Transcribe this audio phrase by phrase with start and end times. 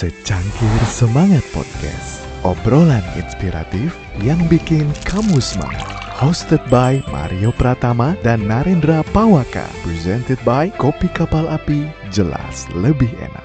[0.00, 3.92] Secangkir Semangat Podcast Obrolan inspiratif
[4.24, 5.84] yang bikin kamu semangat
[6.16, 13.44] Hosted by Mario Pratama dan Narendra Pawaka Presented by Kopi Kapal Api Jelas Lebih Enak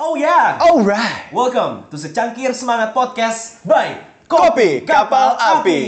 [0.00, 0.56] Oh yeah!
[0.64, 1.28] Alright.
[1.28, 4.00] Welcome to Secangkir Semangat Podcast by
[4.32, 5.80] Kopi Kapal Api.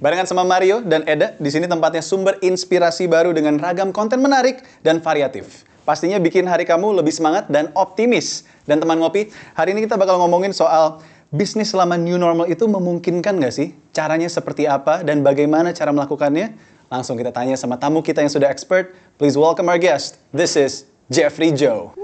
[0.00, 4.64] Barengan sama Mario dan Eda, di sini tempatnya sumber inspirasi baru dengan ragam konten menarik
[4.80, 5.68] dan variatif.
[5.88, 8.44] Pastinya bikin hari kamu lebih semangat dan optimis.
[8.68, 11.00] Dan teman ngopi, hari ini kita bakal ngomongin soal
[11.32, 13.72] bisnis selama new normal itu memungkinkan nggak sih?
[13.96, 16.52] Caranya seperti apa dan bagaimana cara melakukannya?
[16.92, 18.92] Langsung kita tanya sama tamu kita yang sudah expert.
[19.16, 20.20] Please welcome our guest.
[20.28, 21.96] This is Jeffrey Joe.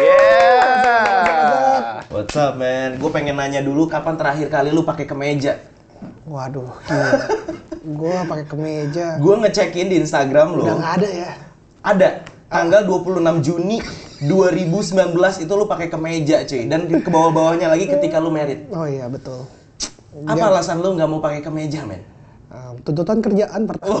[0.00, 0.88] Yeah.
[2.08, 2.96] What's up man?
[2.96, 5.60] Gue pengen nanya dulu kapan terakhir kali lu pakai kemeja?
[6.24, 7.28] Waduh, gila.
[8.00, 9.20] Gua pakai kemeja.
[9.20, 10.64] Gue ngecekin di Instagram lo.
[10.64, 11.36] Udah nggak ada ya?
[11.84, 12.37] Ada.
[12.48, 13.76] Tanggal 26 Juni
[14.24, 16.64] 2019 itu lu pakai kemeja cuy.
[16.64, 18.64] Dan ke bawah-bawahnya lagi ketika lu merit.
[18.72, 19.44] Oh iya betul.
[20.24, 22.00] Apa alasan lu nggak mau pakai kemeja men?
[22.48, 24.00] Um, tuntutan kerjaan pertama.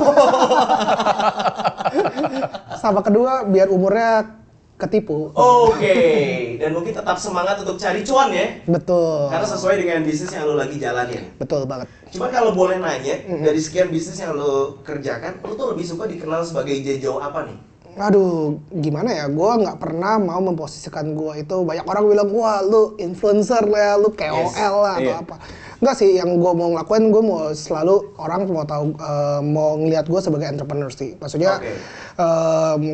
[2.82, 4.40] Sama kedua biar umurnya
[4.80, 5.28] ketipu.
[5.36, 6.56] Oke.
[6.56, 8.64] Dan mungkin tetap semangat untuk cari cuan ya.
[8.64, 9.28] Betul.
[9.28, 11.36] Karena sesuai dengan bisnis yang lu lagi jalanin.
[11.36, 11.84] Betul banget.
[12.08, 16.40] Cuma kalau boleh nanya, dari sekian bisnis yang lo kerjakan, lo tuh lebih suka dikenal
[16.40, 17.58] sebagai Jejo apa nih?
[17.98, 19.26] Aduh, gimana ya?
[19.26, 21.66] Gua nggak pernah mau memposisikan gua itu.
[21.66, 25.18] Banyak orang bilang gua lu influencer lah, lu KOL Yes, lah atau iya.
[25.18, 25.36] apa.
[25.78, 30.06] Enggak sih, yang gua mau ngelakuin, gua mau selalu orang mau tahu, eh, mau ngelihat
[30.06, 31.18] gua sebagai entrepreneur sih.
[31.18, 31.74] Maksudnya, Oke.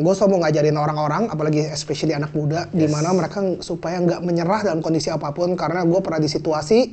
[0.05, 4.60] gue selalu mau ngajarin orang-orang, apalagi especially anak muda, di mana mereka supaya nggak menyerah
[4.69, 5.56] dalam kondisi apa pun.
[5.56, 6.92] Karena gue pernah di situasi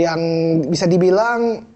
[0.00, 0.20] yang
[0.72, 1.75] bisa dibilang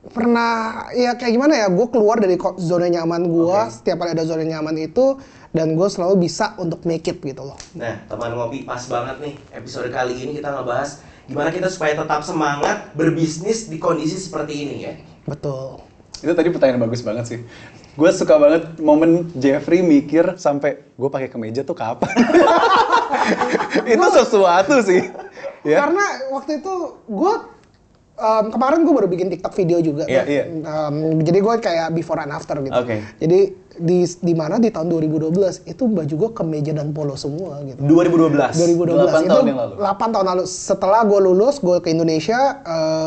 [0.00, 3.68] pernah ya kayak gimana ya gue keluar dari zona nyaman gue Oke.
[3.68, 5.20] setiap kali ada zona nyaman itu
[5.52, 9.34] dan gue selalu bisa untuk make it gitu loh Nah, teman ngopi pas banget nih.
[9.52, 14.76] Episode kali ini kita ngebahas gimana kita supaya tetap semangat berbisnis di kondisi seperti ini
[14.88, 14.92] ya.
[15.28, 15.84] betul
[16.20, 17.38] Itu tadi pertanyaan bagus banget sih.
[17.96, 22.12] Gue suka banget momen Jeffrey mikir sampai gue pakai kemeja tuh kapan?
[23.92, 25.12] itu sesuatu sih.
[25.60, 25.84] Ya.
[25.84, 26.72] karena waktu itu
[27.04, 27.34] gue
[28.20, 30.26] em, kemarin gue baru bikin TikTok video juga Iya, kan.
[30.28, 30.44] iya.
[30.46, 33.00] Em, jadi gue kayak before and after gitu Oke.
[33.16, 33.40] jadi
[33.80, 35.32] di di mana di tahun 2012
[35.64, 38.60] itu baju gue kemeja dan polo semua gitu 2012.
[38.76, 39.74] 2012 8 itu tahun yang lalu.
[39.80, 42.60] 8 tahun lalu setelah gue lulus gue ke Indonesia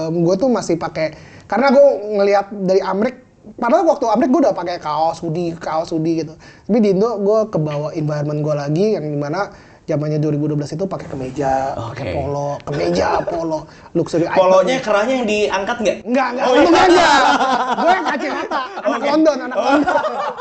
[0.09, 1.13] gue tuh masih pakai
[1.45, 1.85] karena gue
[2.17, 3.15] ngelihat dari Amrik
[3.53, 6.33] padahal waktu Amrik gue udah pakai kaos hoodie kaos hoodie gitu
[6.65, 9.51] tapi di Indo gue kebawa environment gue lagi yang di mana
[9.83, 12.13] zamannya 2012 itu pakai kemeja pakai Oke.
[12.15, 13.59] polo kemeja polo
[13.91, 14.37] luxury item.
[14.37, 15.97] Polonya kerahnya yang diangkat nggak?
[16.03, 16.71] enggak enggak Oh, iya.
[16.79, 17.07] aja
[17.81, 19.95] gue yang kacamata anak London anak London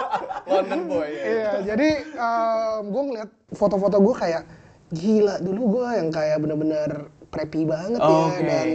[0.52, 1.06] London boy.
[1.06, 1.22] ya.
[1.24, 1.88] Iya, jadi
[2.84, 4.42] gue ngeliat foto-foto gue kayak
[4.90, 6.90] gila dulu gue yang kayak bener-bener
[7.28, 8.44] preppy banget ya Oke.
[8.44, 8.68] dan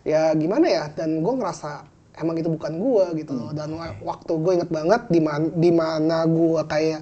[0.00, 1.82] ya gimana ya dan gue ngerasa
[2.16, 5.70] emang itu bukan gue gitu loh dan wa- waktu gue inget banget di mana di
[5.70, 7.00] mana gue kayak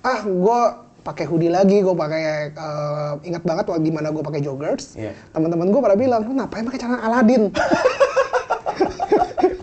[0.00, 0.60] ah gue
[1.02, 5.12] pakai hoodie lagi gue pakai eh, ingat banget waktu di mana gue pakai joggers Iya.
[5.30, 7.50] teman-teman gue pada bilang lu ngapain pakai celana Aladin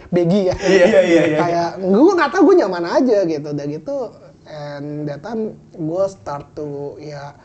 [0.09, 1.38] Begi ya Iya, iya, iya, iya.
[1.38, 3.97] kayak gue nggak tahu gue nyaman aja gitu udah gitu
[4.44, 6.67] and that time gue start to
[7.00, 7.38] ya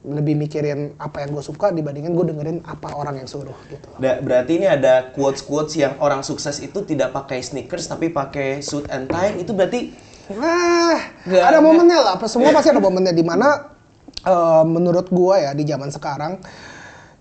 [0.00, 4.16] lebih mikirin apa yang gue suka dibandingin gue dengerin apa orang yang suruh gitu Da-
[4.16, 9.08] berarti ini ada quotes-quotes yang orang sukses itu tidak pakai sneakers tapi pakai suit and
[9.08, 9.36] tie.
[9.36, 9.92] Itu berarti
[10.30, 10.96] Nah,
[11.26, 12.14] Nggak, ada momennya lah.
[12.30, 13.48] Semua pasti ada momennya di mana
[14.22, 16.38] eh, menurut gua ya di zaman sekarang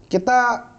[0.09, 0.70] kita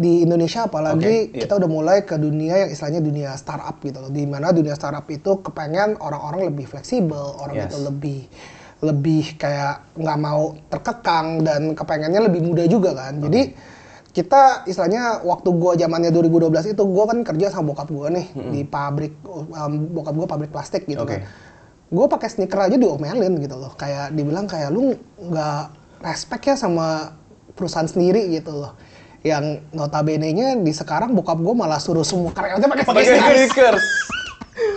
[0.00, 1.40] di Indonesia apalagi Oke, iya.
[1.44, 4.08] kita udah mulai ke dunia yang istilahnya dunia startup gitu loh.
[4.08, 7.68] Di mana dunia startup itu kepengen orang-orang lebih fleksibel, orang Yes.
[7.68, 8.20] itu lebih
[8.80, 13.20] lebih kayak nggak mau terkekang dan kepengennya lebih muda juga kan.
[13.20, 13.52] Jadi
[14.10, 18.60] kita istilahnya waktu gua zamannya 2012 itu gua kan kerja sama bokap gua nih di
[18.64, 21.20] pabrik um, bokap gua pabrik plastik gitu Oke.
[21.20, 21.49] kan.
[21.90, 23.74] Gue pakai sneaker aja diomelin gitu loh.
[23.74, 25.62] Kayak dibilang kayak lu nggak
[26.00, 27.18] respect ya sama
[27.58, 28.72] perusahaan sendiri gitu loh.
[29.26, 33.36] Yang notabene-nya di sekarang bokap gue malah suruh semua karyawannya pakai Pakai sneakers.
[33.36, 33.84] sneakers.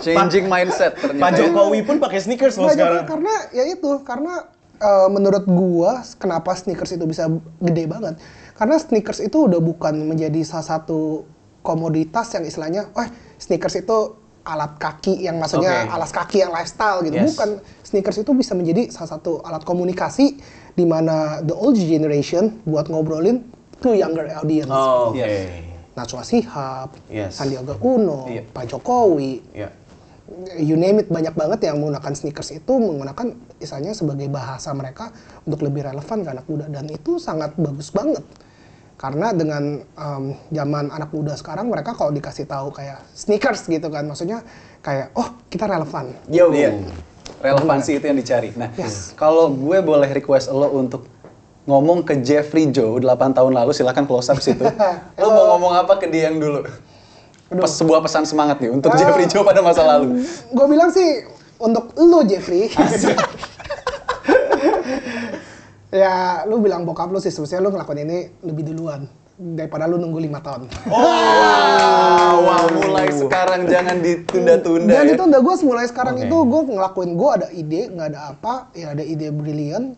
[0.04, 1.32] Changing mindset ternyata.
[1.32, 1.38] Pak.
[1.40, 3.08] Jokowi pun pakai sneakers loh sekarang.
[3.08, 4.44] Karena ya itu karena
[4.76, 7.30] eh, menurut gua kenapa sneakers itu bisa
[7.62, 8.20] gede banget
[8.54, 11.26] karena sneakers itu udah bukan menjadi salah satu
[11.64, 13.08] komoditas yang istilahnya eh
[13.40, 14.14] sneakers itu
[14.44, 15.94] alat kaki yang maksudnya Oke.
[15.96, 17.32] alas kaki yang lifestyle gitu Yes.
[17.32, 17.48] bukan
[17.80, 20.36] sneakers itu bisa menjadi salah satu alat komunikasi
[20.76, 23.40] di mana the old generation buat ngobrolin
[23.80, 25.18] to younger audience Oh, oke.
[25.18, 25.72] Yes.
[25.94, 27.38] Najwa Shihab, Yes.
[27.38, 28.42] Sandiaga Uno, Iya.
[28.44, 29.70] Pak Jokowi, Ya.
[30.58, 33.30] you name it banyak banget yang menggunakan sneakers itu menggunakan
[33.62, 35.14] istilahnya sebagai bahasa mereka
[35.44, 38.24] untuk lebih relevan ke anak muda dan itu sangat bagus banget
[39.04, 44.08] karena dengan em, zaman anak muda sekarang mereka kalau dikasih tahu kayak sneakers gitu kan
[44.08, 44.40] maksudnya
[44.80, 46.48] kayak oh kita relevan Yo.
[46.48, 46.72] Iya.
[47.44, 48.56] Relevansi itu yang dicari.
[48.56, 49.12] Nah, Yes.
[49.12, 51.04] kalau gue boleh request lo untuk
[51.68, 54.64] ngomong ke Jeffrey Joe 8 tahun lalu, silakan close up situ.
[55.20, 56.64] lo mau ngomong apa ke dia yang dulu?
[57.52, 60.24] Pes, sebuah pesan semangat nih untuk Jeffrey Joe pada masa lalu.
[60.48, 61.28] gue bilang sih
[61.60, 62.72] untuk lu Jeffrey
[65.94, 70.18] ya lu bilang bokap lu sih sebenarnya lu ngelakuin ini lebih duluan daripada lu nunggu
[70.18, 75.14] lima tahun Wow, wow, mulai sekarang jangan ditunda-tunda dan ya.
[75.14, 76.26] itu udah gue mulai sekarang Oke.
[76.26, 79.94] itu gue ngelakuin gue ada ide nggak ada apa ya ada ide brilian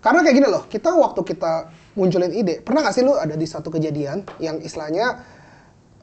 [0.00, 1.52] karena kayak gini loh kita waktu kita
[1.96, 5.20] munculin ide pernah gak sih lu ada di satu kejadian yang istilahnya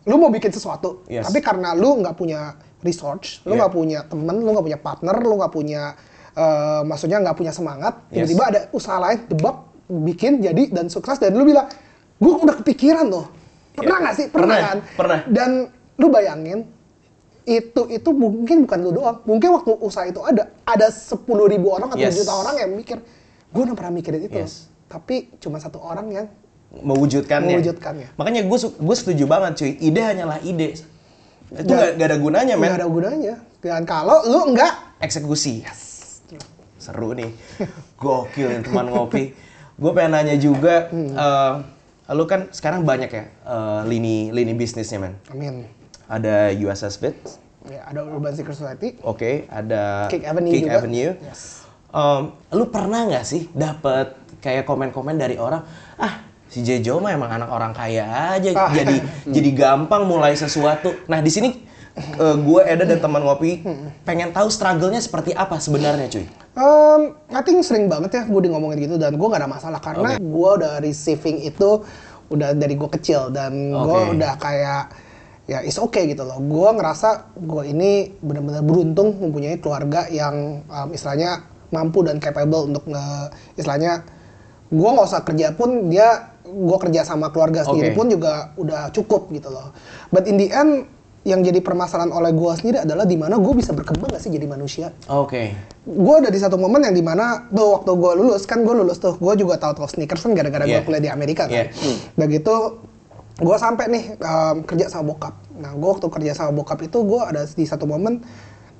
[0.06, 1.30] lu mau bikin sesuatu Yes.
[1.30, 3.66] tapi karena lu nggak punya research lu Yeah.
[3.66, 5.82] nggak punya temen lu nggak punya partner lu nggak punya
[6.34, 8.28] eh, maksudnya nggak punya semangat Yes.
[8.28, 9.56] tiba-tiba ada usaha lain debak
[9.88, 11.68] bikin jadi dan sukses dan lu bilang
[12.16, 13.28] gue udah kepikiran loh
[13.72, 14.04] pernah Yeah.
[14.04, 15.20] nggak sih pernah, Pernah, kan pernah.
[15.28, 15.50] dan
[15.96, 16.60] lu bayangin
[17.42, 21.90] itu itu mungkin bukan lu doang mungkin waktu usaha itu ada ada sepuluh ribu orang
[21.90, 22.16] atau Yes.
[22.16, 22.98] juta orang yang mikir
[23.50, 24.70] gue udah pernah mikirin itu Yes.
[24.88, 26.28] tapi cuma satu orang yang
[26.72, 27.52] mewujudkannya.
[27.52, 28.08] Mewujudkannya.
[28.16, 29.72] Makanya gue gue setuju banget cuy.
[29.76, 30.80] Ide hanyalah ide.
[31.52, 32.64] Itu nggak nggak ada gunanya men.
[32.64, 34.72] nggak ada gunanya dan kalau lu enggak
[35.04, 35.68] Eksekusi.
[36.82, 37.30] Seru nih.
[37.96, 39.38] Gokil nih teman ngopi.
[39.78, 40.90] Gue pengen nanya juga.
[40.90, 41.54] eh,
[42.12, 45.16] lu kan sekarang banyak ya eh, lini lini bisnisnya men.
[45.30, 45.64] amin
[46.06, 47.16] Ada USS Fit.
[47.64, 50.76] ya ada Urban Secret Society Oke, ada Kick Avenue Kick juga.
[50.76, 51.14] Avenue.
[51.16, 51.62] Yes.
[51.88, 55.62] Em, lu pernah nggak sih dapat kayak komen-komen dari orang,
[55.96, 58.74] ah si Jejo mah emang anak orang kaya aja, Ah.
[58.74, 58.96] jadi
[59.38, 60.90] jadi gampang mulai sesuatu.
[61.06, 61.61] Nah di sini
[61.98, 63.64] eh, gue Eda dan teman ngopi
[64.08, 66.26] pengen tahu struggle-nya seperti apa sebenarnya cuy.
[66.52, 69.80] Um, I think sering banget ya gue di ngomongin gitu dan gue nggak ada masalah
[69.80, 70.24] karena Oke.
[70.24, 71.84] gue udah receiving itu
[72.32, 74.20] udah dari gue kecil dan gue Oke.
[74.20, 74.84] udah kayak
[75.48, 76.40] ya is okay gitu loh.
[76.40, 82.84] Gue ngerasa gue ini benar-benar beruntung mempunyai keluarga yang um, istilahnya mampu dan capable untuk
[82.88, 84.04] nge istilahnya
[84.72, 87.98] gue nggak usah kerja pun dia gue kerja sama keluarga sendiri Oke.
[88.00, 89.76] pun juga udah cukup gitu loh.
[90.12, 90.88] But in the end
[91.22, 94.50] yang jadi permasalahan oleh gue sendiri adalah di mana gue bisa berkembang gak sih jadi
[94.50, 95.54] manusia Oke.
[95.86, 98.98] gue ada di satu momen yang di mana tuh waktu gue lulus kan gue lulus
[98.98, 100.82] tuh gue juga tahu tahu sneakers kan gara-gara Yeah.
[100.82, 102.18] gue kuliah di Amerika kan Yeah.
[102.18, 102.56] udah gitu
[103.38, 107.22] gue sampai nih um, kerja sama bokap nah gue waktu kerja sama bokap itu gue
[107.22, 108.26] ada di satu momen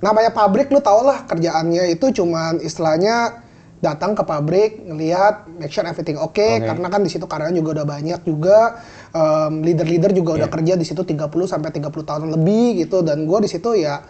[0.02, 3.46] namanya pabrik lu tau lah kerjaannya itu cuman istilahnya
[3.82, 6.62] datang ke pabrik ngelihat make sure everything oke Oke.
[6.62, 10.54] karena kan di situ karyawan juga udah banyak juga um, leader-leader juga udah Yeah.
[10.54, 14.02] kerja di situ 30 sampai 30 tahun lebih gitu dan gue di situ ya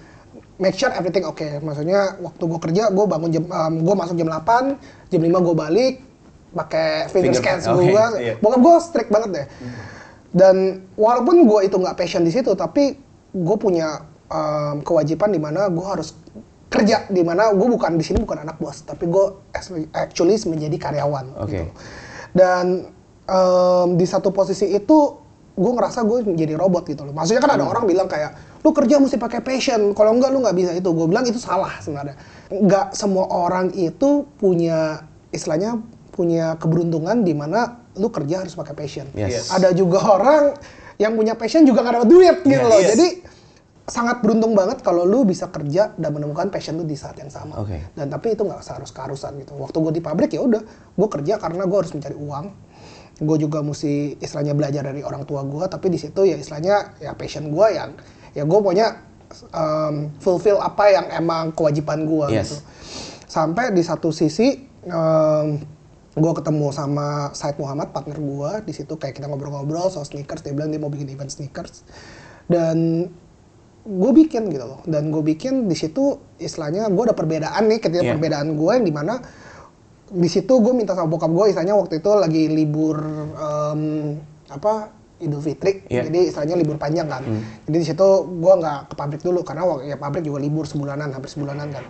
[0.57, 1.42] make sure everything oke.
[1.59, 3.44] Maksudnya waktu gue kerja, gue bangun jam,
[3.75, 4.77] gue masuk jam 8,
[5.09, 5.94] jam 5 gue balik,
[6.53, 8.06] pakai finger, Finger- scan oke, gue.
[8.21, 8.33] iya.
[8.38, 9.45] Bokap gue strict banget deh.
[10.31, 10.56] Dan
[10.94, 12.94] walaupun gue itu nggak passion di situ, tapi
[13.33, 16.13] gue punya um, kewajiban di mana gue harus
[16.69, 19.25] kerja di mana gue bukan di sini bukan anak bos, tapi gue
[19.92, 21.25] actually menjadi karyawan.
[21.36, 21.51] Oke.
[21.51, 21.63] gitu.
[22.31, 22.88] Dan
[23.31, 24.98] em, di satu posisi itu
[25.51, 27.16] gue ngerasa gue menjadi robot gitu loh.
[27.16, 30.56] Maksudnya kan ada orang bilang kayak lu kerja mesti pakai passion, kalau enggak lu nggak
[30.56, 30.89] bisa itu.
[30.92, 32.16] Gue bilang itu salah sebenarnya.
[32.51, 35.80] Nggak semua orang itu punya istilahnya
[36.12, 39.07] punya keberuntungan di mana lu kerja harus pakai passion.
[39.16, 39.51] Yes.
[39.51, 40.56] Ada juga orang
[41.00, 42.71] yang punya passion juga nggak dapat duit gitu Yes.
[42.71, 42.80] loh.
[42.80, 42.90] Yes.
[42.95, 43.07] Jadi
[43.92, 47.59] sangat beruntung banget kalau lu bisa kerja dan menemukan passion lu di saat yang sama.
[47.59, 47.92] Oke.
[47.92, 49.52] Dan tapi itu nggak seharus keharusan gitu.
[49.59, 50.64] Waktu gue di pabrik ya udah,
[50.95, 52.45] gue kerja karena gue harus mencari uang.
[53.21, 57.13] Gue juga mesti istilahnya belajar dari orang tua gue, tapi di situ ya istilahnya ya
[57.13, 57.94] passion gue yang
[58.33, 58.97] ya gue pokoknya
[59.51, 62.49] um, fulfill apa yang emang kewajiban gue Yes.
[62.49, 62.57] gitu.
[63.28, 64.66] Sampai di satu sisi
[66.11, 70.51] gue ketemu sama Said Muhammad partner gue di situ kayak kita ngobrol-ngobrol soal sneakers dia
[70.51, 71.87] bilang dia mau bikin event sneakers
[72.47, 73.07] dan
[73.81, 78.04] gue bikin gitu loh dan gue bikin di situ istilahnya gue ada perbedaan nih ketika
[78.04, 78.11] Iya.
[78.13, 79.23] perbedaan gue yang di mana
[80.11, 82.99] di situ gue minta sama bokap gue istilahnya waktu itu lagi libur
[83.31, 83.81] em,
[84.47, 85.85] apa Idul Fitri.
[85.85, 86.03] Iya.
[86.03, 87.21] jadi istilahnya libur panjang kan.
[87.63, 91.09] Jadi di situ gue nggak ke pabrik dulu karena wak- ya pabrik juga libur sebulanan
[91.09, 91.85] hampir sebulanan kan.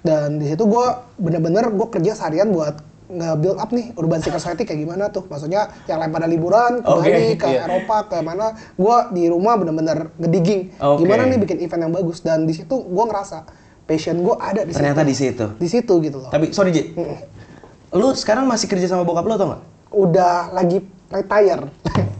[0.00, 4.62] Dan di situ gue bener-bener gue kerja seharian buat nge-build up nih urban secret society
[4.62, 5.24] kayak gimana tuh.
[5.24, 7.64] Maksudnya yang lain pada liburan ke Oke, Bali ke iya.
[7.64, 8.46] Eropa ke mana.
[8.74, 10.76] Gue di rumah bener-bener ngedigging.
[10.76, 10.98] Oke.
[11.00, 12.20] gimana nih bikin event yang bagus?
[12.20, 13.48] Dan di situ gue ngerasa
[13.82, 15.08] passion gue ada di Ternyata situ.
[15.08, 15.44] di situ.
[15.56, 16.28] di situ gitu loh.
[16.28, 16.92] Tapi sorry Ji,
[17.94, 19.62] lu sekarang masih kerja sama bokap lu atau nggak?
[19.88, 21.62] udah lagi retire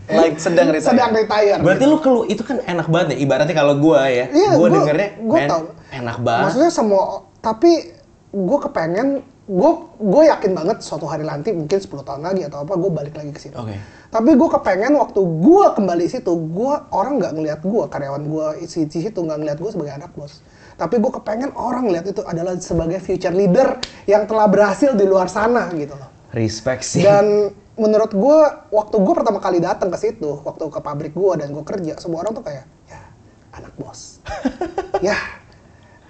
[0.06, 0.84] Like sedang retire.
[0.86, 3.24] sedang retire Berarti lu kelu itu kan enak banget ya.
[3.24, 5.62] Ibaratnya kalau gua ya, Iya, gua gua- dengernya, gua tau.
[5.90, 6.44] Enak banget.
[6.44, 7.02] Maksudnya semua,
[7.40, 7.88] tapi
[8.30, 9.08] gue kepengen,
[9.44, 9.70] gue
[10.00, 13.30] gue yakin banget suatu hari nanti mungkin 10 tahun lagi atau apa gue balik lagi
[13.36, 13.56] ke situ.
[13.60, 13.76] Oke.
[14.08, 18.88] Tapi gue kepengen waktu gue kembali situ, gue orang nggak ngelihat gue karyawan gue isi
[18.88, 20.40] di situ nggak ngelihat gue sebagai anak bos.
[20.74, 25.28] Tapi gue kepengen orang lihat itu adalah sebagai future leader yang telah berhasil di luar
[25.28, 26.08] sana gitu loh.
[26.32, 27.04] Respect sih.
[27.04, 28.38] Dan menurut gue,
[28.74, 32.26] waktu gue pertama kali datang ke situ, waktu ke pabrik gue dan gue kerja, semua
[32.26, 33.02] orang tuh kayak, ya
[33.54, 34.18] anak bos,
[35.06, 35.14] ya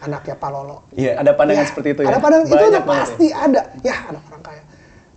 [0.04, 0.76] anaknya Pak Lolo.
[0.92, 2.08] Iya, ada pandangan Ya, seperti itu ya.
[2.12, 3.60] Ada pandangan itu Banyak udah banget pasti ada.
[3.80, 4.62] Ya anak orang kaya.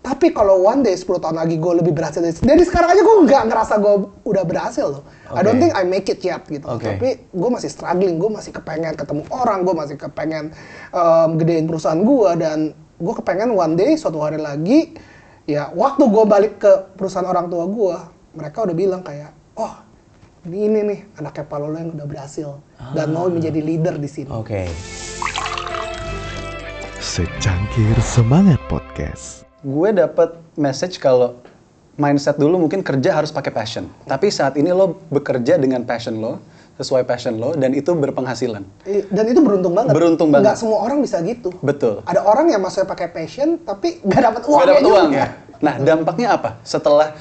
[0.07, 3.17] Tapi kalau one day 10 tahun lagi gue lebih berhasil dari, dari sekarang aja gue
[3.27, 5.03] nggak ngerasa gue udah berhasil loh.
[5.35, 6.63] I don't think I make it yet gitu.
[6.63, 6.87] Oke.
[6.87, 10.55] Tapi gue masih struggling, gue masih kepengen ketemu orang, gue masih kepengen
[10.95, 14.95] em, gedein perusahaan gue dan gue kepengen one day suatu hari lagi
[15.43, 17.97] ya waktu gue balik ke perusahaan orang tua gue,
[18.39, 19.86] mereka udah bilang kayak, oh
[20.47, 22.49] ini ini nih anaknya Palolo yang udah berhasil
[22.95, 24.31] dan mau menjadi leader di sini.
[24.31, 24.63] Oke.
[27.03, 29.43] Secangkir Semangat Podcast.
[29.59, 31.35] Gue dapet message kalau
[31.99, 33.91] mindset dulu mungkin kerja harus pakai passion.
[34.07, 36.39] Tapi saat ini lo bekerja dengan passion lo,
[36.79, 38.63] sesuai passion lo, dan itu berpenghasilan.
[39.11, 39.91] Dan itu beruntung banget.
[39.99, 40.47] Beruntung banget.
[40.47, 41.51] Nggak semua orang bisa gitu.
[41.59, 42.07] Betul.
[42.07, 44.59] Ada orang yang masuknya pakai passion tapi nggak dapat uang.
[44.63, 45.19] Gak dapat uang juga.
[45.19, 45.27] ya.
[45.57, 46.49] Nah, dampaknya apa?
[46.63, 47.17] Setelah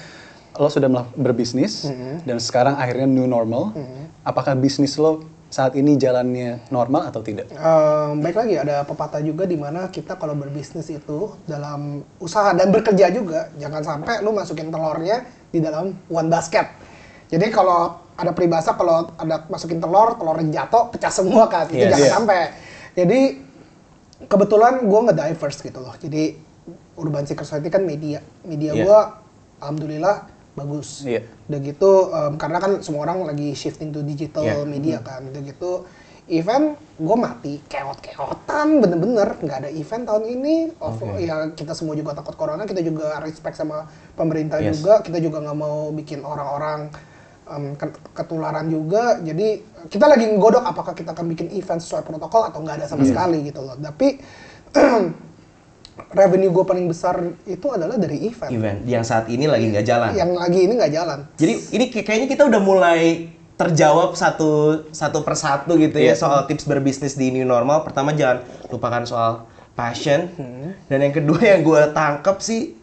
[0.56, 2.14] lo sudah berbisnis Mm-hmm.
[2.24, 3.72] dan sekarang akhirnya new normal,
[4.22, 7.48] apakah bisnis lo saat ini jalannya normal atau tidak?
[7.48, 12.68] Em, baik lagi ada pepatah juga di mana kita kalau berbisnis itu dalam usaha dan
[12.68, 16.66] bekerja juga jangan sampai lu masukin telurnya di dalam one basket.
[17.26, 21.66] Jadi kalau ada peribahasa kalau ada masukin telur, telurnya jatuh, pecah semua kan.
[21.66, 21.90] Itu Yes.
[21.90, 22.12] jangan Iya.
[22.12, 22.40] sampai.
[22.96, 23.20] Jadi
[24.24, 25.94] kebetulan gue nge-diverse gitu loh.
[25.94, 26.36] Jadi
[26.96, 28.18] Urban Seeker Society kan media.
[28.42, 28.82] Media Iya.
[28.82, 28.98] gue
[29.58, 30.16] alhamdulillah
[30.56, 31.04] bagus.
[31.04, 31.22] Iya.
[31.46, 34.64] Udah gitu em, karena kan semua orang lagi shifting to digital Iya.
[34.64, 35.22] media kan.
[35.22, 35.84] Udah gitu
[36.26, 42.18] event gue mati keot-keotan bener-bener nggak ada event tahun ini of ya kita semua juga
[42.18, 43.86] takut corona kita juga respect sama
[44.18, 44.74] pemerintah Yes.
[44.74, 46.90] juga kita juga nggak mau bikin orang-orang
[47.78, 52.58] ket- ketularan juga jadi kita lagi nggodok apakah kita akan bikin event sesuai protokol atau
[52.58, 54.18] nggak ada sama sekali gitu loh tapi
[56.12, 60.10] revenue gue paling besar itu adalah dari event, Event yang saat ini lagi nggak jalan.
[60.12, 63.00] yang lagi ini nggak jalan Jadi ini kayak- kayaknya kita udah mulai
[63.56, 64.50] terjawab satu
[64.92, 66.14] satu persatu gitu ya Iya.
[66.14, 67.80] soal tips berbisnis di new normal.
[67.82, 69.32] Pertama jangan lupakan soal
[69.72, 70.28] passion.
[70.86, 72.76] Dan yang kedua yang gue tangkep sih,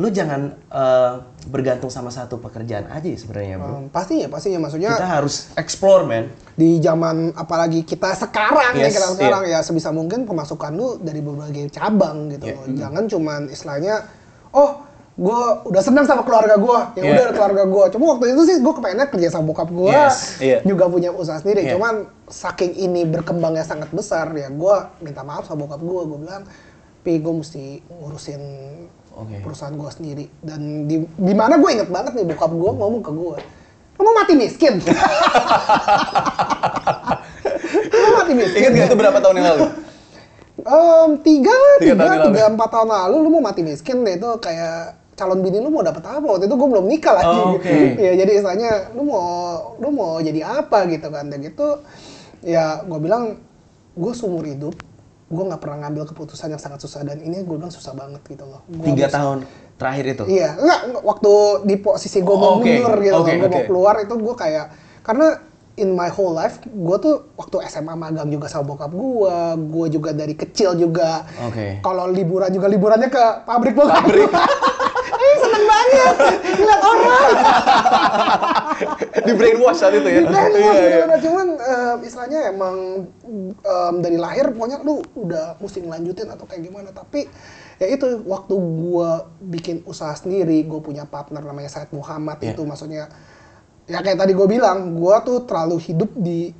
[0.00, 1.12] lu jangan eh,
[1.46, 3.68] bergantung sama satu pekerjaan aja ya sebenarnya bro.
[3.76, 6.32] Em, pastinya pastinya maksudnya Kita harus explore man.
[6.54, 11.20] di zaman apalagi kita sekarang ya Yes, kita sekarang ya sebisa mungkin pemasukan lu dari
[11.20, 12.56] berbagai cabang gitu Iya.
[12.56, 12.64] loh.
[12.72, 13.94] Jangan cuman istilahnya
[14.50, 14.70] oh
[15.12, 17.12] gue udah senang sama keluarga gue ya Iya.
[17.12, 20.58] udah keluarga gue cuma waktu itu sih gue kepengennya kerja sama bokap gue Yes, iya.
[20.64, 21.76] juga punya usaha sendiri Iya.
[21.76, 26.44] cuman saking ini berkembangnya sangat besar ya gue minta maaf sama bokap gue gue bilang
[27.00, 28.42] pi gue mesti ngurusin
[29.20, 29.36] Oke.
[29.44, 30.24] perusahaan gue sendiri.
[30.40, 33.38] Dan di di mana gue inget banget nih bokap gue ngomong ke gue
[34.00, 34.80] lu mau mati miskin?
[37.92, 38.60] Lu mau mati miskin?
[38.64, 39.64] Ingat gak itu berapa tahun yang lalu?
[40.60, 44.04] Em, tiga, Tiga tiga, tiga, empat tahun lalu lu mau mati miskin?
[44.04, 46.24] Deh itu kayak calon bini lu mau dapet apa?
[46.24, 47.38] Waktu itu gue belum nikah lagi.
[47.44, 47.76] Oh, oke.
[48.00, 49.28] ya jadi istilahnya lu mau
[49.76, 50.88] lu mau jadi apa?
[50.88, 51.28] Gitu kan.
[51.28, 51.84] Dan gitu
[52.40, 53.36] ya gue bilang
[53.96, 54.72] gue seumur hidup
[55.30, 58.42] gue nggak pernah ngambil keputusan yang sangat susah dan ini gue bilang susah banget gitu
[58.42, 59.38] loh Gua Tiga harus- tahun
[59.76, 60.24] terakhir itu.
[60.28, 61.32] Iya, enggak, waktu
[61.64, 62.66] di posisi gue mau Oh, oke.
[62.66, 63.66] mundur gitu, Oke, gue mau oke.
[63.66, 64.66] keluar itu gue kayak
[65.00, 65.26] karena
[65.76, 70.10] in my whole life gue tuh waktu SMA magang juga sama bokap gue, gue juga
[70.12, 71.24] dari kecil juga.
[71.42, 71.78] Oke.
[71.78, 74.02] Kalau liburan juga liburannya ke pabrik bokap.
[74.02, 74.28] Pabrik.
[75.90, 76.16] Banget
[76.56, 77.26] ngeliat orang.
[79.26, 80.20] Di brainwash saat itu ya?
[80.20, 80.72] Iya, banget, iya.
[80.72, 81.18] bener-bener.
[81.20, 82.76] Cuman eh, istilahnya emang
[83.60, 86.90] em, dari lahir pokoknya lu udah mesti ngelanjutin atau kayak gimana.
[86.94, 87.28] Tapi
[87.80, 92.56] ya itu waktu gua bikin usaha sendiri, gue punya partner namanya Said Muhammad Iya.
[92.56, 93.08] itu maksudnya
[93.90, 96.52] ya kayak tadi gue bilang, gua tuh terlalu hidup di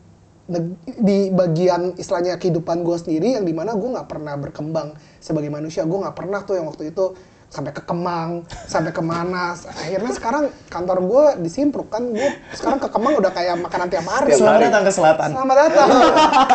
[0.98, 5.86] di bagian istilahnya kehidupan gue sendiri yang di mana gue nggak pernah berkembang sebagai manusia
[5.86, 7.14] gue nggak pernah tuh yang waktu itu
[7.50, 12.78] sampai ke Kemang sampai ke mana akhirnya sekarang kantor gue di Simpruk kan gue sekarang
[12.78, 15.28] ke Kemang udah kayak makanan tiap hari Selamat datang ke selatan.
[15.34, 15.88] Selamat datang.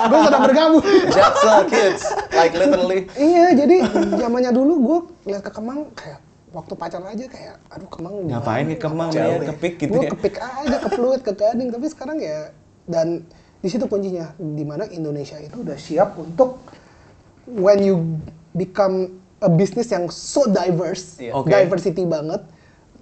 [0.08, 0.84] gue sedang bergabung.
[1.12, 3.02] Jaksel kids, like literally.
[3.20, 3.84] iya, jadi
[4.16, 5.00] zamannya dulu gue
[5.36, 6.24] lihat ke Kemang kayak
[6.56, 8.80] waktu pacaran aja kayak aduh Kemang Ngapain mana?
[8.80, 10.12] ke Kemang ya, kepik gitu gue ya.
[10.16, 12.56] kepik aja ke Pluit ke Gading tapi sekarang ya
[12.88, 13.28] dan
[13.60, 16.64] di situ kuncinya di mana Indonesia itu udah siap untuk
[17.52, 18.16] when you
[18.56, 21.32] become a business yang so diverse Iya.
[21.34, 21.50] Oke.
[21.50, 22.42] diversity banget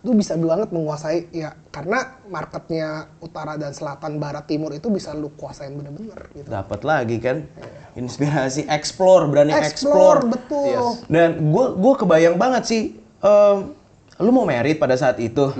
[0.04, 5.32] lu bisa banget menguasai ya karena marketnya utara dan selatan barat timur itu bisa lu
[5.32, 6.44] kuasain bener-bener gitu.
[6.44, 7.48] Dapat lagi kan
[7.96, 10.20] inspirasi explore, berani Explore, explore.
[10.28, 10.68] betul.
[10.68, 11.08] Yes.
[11.08, 13.72] Dan gue gue kebayang banget sih, em,
[14.20, 15.56] lu mau merit pada saat itu,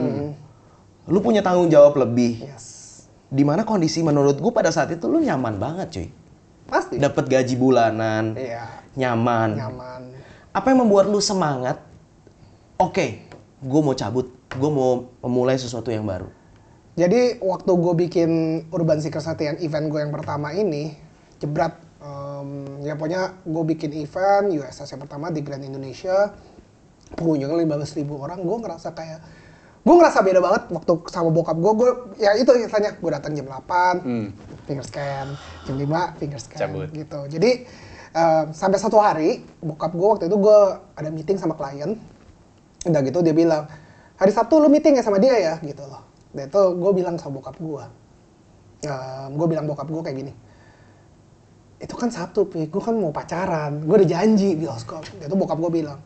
[1.06, 2.44] lu punya tanggung jawab lebih.
[2.44, 3.08] Yes.
[3.30, 6.08] Di mana kondisi menurut gue pada saat itu lu nyaman banget cuy.
[6.68, 7.00] Pasti.
[7.00, 8.84] Dapat gaji bulanan, Iya.
[9.00, 9.50] nyaman.
[9.56, 10.02] Nyaman.
[10.54, 11.82] Apa yang membuat lu semangat?
[12.78, 13.26] Oke,
[13.58, 16.30] gue mau cabut, gue mau memulai sesuatu yang baru.
[16.94, 18.30] Jadi waktu gue bikin
[18.70, 20.94] Urban Seekers latihan event gue yang pertama ini,
[21.42, 26.38] jebrat, em, ya pokoknya gue bikin event USS yang pertama di Grand Indonesia,
[27.18, 29.20] pengunjungnya 15 ribu orang, gue ngerasa kayak,
[29.82, 31.90] gue ngerasa beda banget waktu sama bokap gue, gue
[32.22, 35.28] ya itu istilahnya, gue datang jam 8, finger scan,
[35.66, 36.94] jam 5, finger scan, Cabut.
[36.94, 37.20] gitu.
[37.26, 37.52] Jadi
[38.54, 40.60] sampai satu hari, bokap gue waktu itu gue
[40.94, 41.98] ada meeting sama klien,
[42.86, 43.66] udah gitu dia bilang,
[44.22, 46.06] hari Sabtu lu meeting ya sama dia ya, gitu loh.
[46.30, 47.84] Dan itu gue bilang sama bokap gue,
[49.34, 50.34] gue bilang bokap gue kayak gini,
[51.84, 52.72] itu kan Sabtu, pi.
[52.72, 55.04] gue kan mau pacaran, gue udah janji bioskop.
[55.20, 56.00] Dia Itu bokap gue bilang,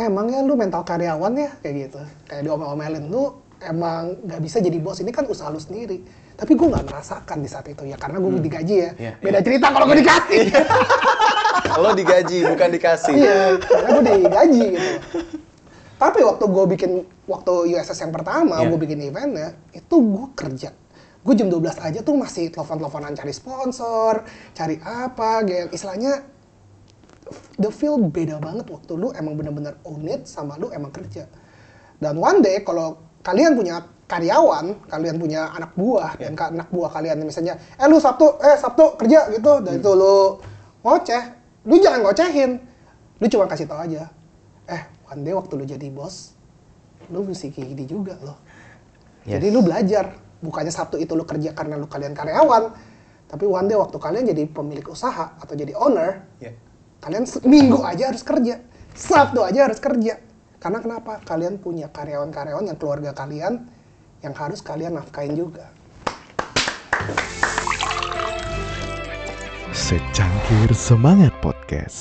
[0.00, 1.50] "Eh, emangnya lu mental karyawan ya?
[1.60, 2.00] Kayak gitu.
[2.24, 6.00] Kayak diomel-omelin, lu emang nggak bisa jadi bos, ini kan usaha lu sendiri.
[6.34, 8.90] Tapi gue nggak merasakan di saat itu ya, karena gue digaji ya.
[8.98, 10.42] Iya, Beda cerita kalau gue dikasih.
[11.82, 13.14] Lo digaji, bukan dikasih.
[13.14, 15.18] Iya, karena gue digaji gitu.
[15.94, 16.90] Tapi waktu gue bikin,
[17.30, 18.68] waktu USS yang pertama, Iya.
[18.68, 20.70] gue bikin eventnya, itu gue kerja.
[21.24, 25.70] Gue jam 12 aja tuh masih telepon-teleponan cari sponsor, cari apa, gitu.
[25.72, 26.20] Istilahnya,
[27.56, 31.24] the feel beda banget waktu lu emang bener-bener own it sama lu emang kerja.
[31.96, 36.92] Dan one day kalau kalian punya karyawan, kalian punya anak buah dan ka- anak buah
[36.92, 40.38] kalian misalnya, eh lu Sabtu, eh Sabtu kerja gitu, dan itu lu
[40.84, 41.22] ngoceh,
[41.64, 42.60] lu jangan ngocehin,
[43.20, 44.12] lu cuma kasih tau aja,
[44.68, 46.36] eh one day waktu lu jadi bos,
[47.08, 48.36] lu mesti kayak gini juga loh.
[49.24, 49.40] Yes.
[49.40, 50.12] Jadi lu belajar,
[50.44, 52.76] bukannya Sabtu itu lu kerja karena lu kalian karyawan,
[53.24, 56.52] tapi one day waktu kalian jadi pemilik usaha atau jadi owner, Ya.
[57.00, 58.60] kalian minggu aja harus kerja,
[58.92, 60.20] Sabtu aja harus kerja.
[60.60, 61.20] Karena kenapa?
[61.28, 63.68] Kalian punya karyawan-karyawan yang keluarga kalian
[64.24, 65.68] yang harus kalian nafkain juga.
[69.76, 72.00] Secangkir Semangat Podcast.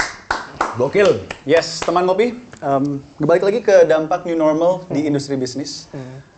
[0.80, 1.28] Gokil.
[1.44, 2.40] Yes, teman ngopi.
[2.64, 5.92] Um, balik lagi ke dampak new normal di industri bisnis.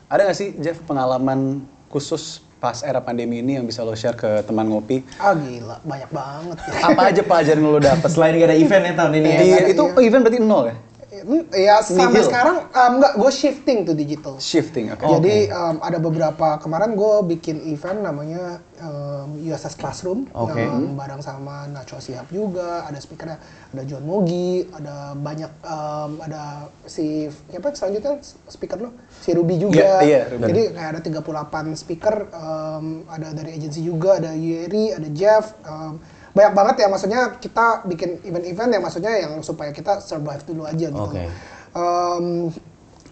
[0.10, 1.62] Ada nggak sih, Jeff, pengalaman
[1.94, 5.06] khusus pas era pandemi ini yang bisa lo share ke teman ngopi?
[5.22, 6.58] Ah gila, banyak banget.
[6.82, 8.10] Apa aja pelajaran lo dapet?
[8.10, 9.38] Selain gak ada event ya tahun ini ya.
[9.38, 10.02] Di, ada, itu iya.
[10.10, 10.76] event berarti nol ya?
[11.24, 12.28] Hmm, ya sampai Nihil.
[12.28, 14.36] sekarang um, enggak, gue shifting to digital.
[14.42, 15.06] Shifting, oke.
[15.06, 20.60] Jadi um, ada beberapa kemarin gue bikin event namanya um, USS Classroom, Oke.
[20.60, 23.40] um, bareng sama Nacho Siap juga, ada speakernya,
[23.72, 28.20] ada John Mogi, ada banyak, um, ada si siapa selanjutnya
[28.52, 28.90] speaker lo,
[29.24, 29.80] si Ruby juga.
[29.80, 30.44] Iya, iya, Ruby.
[30.52, 35.56] Jadi kayak ada 38 speaker, um, ada dari agensi juga, ada Yeri, ada Jeff.
[35.64, 35.96] um,
[36.36, 40.92] banyak banget ya maksudnya kita bikin event-event yang maksudnya yang supaya kita survive dulu aja
[40.92, 41.16] gitu.
[41.16, 41.32] Oke.
[41.72, 42.52] Um,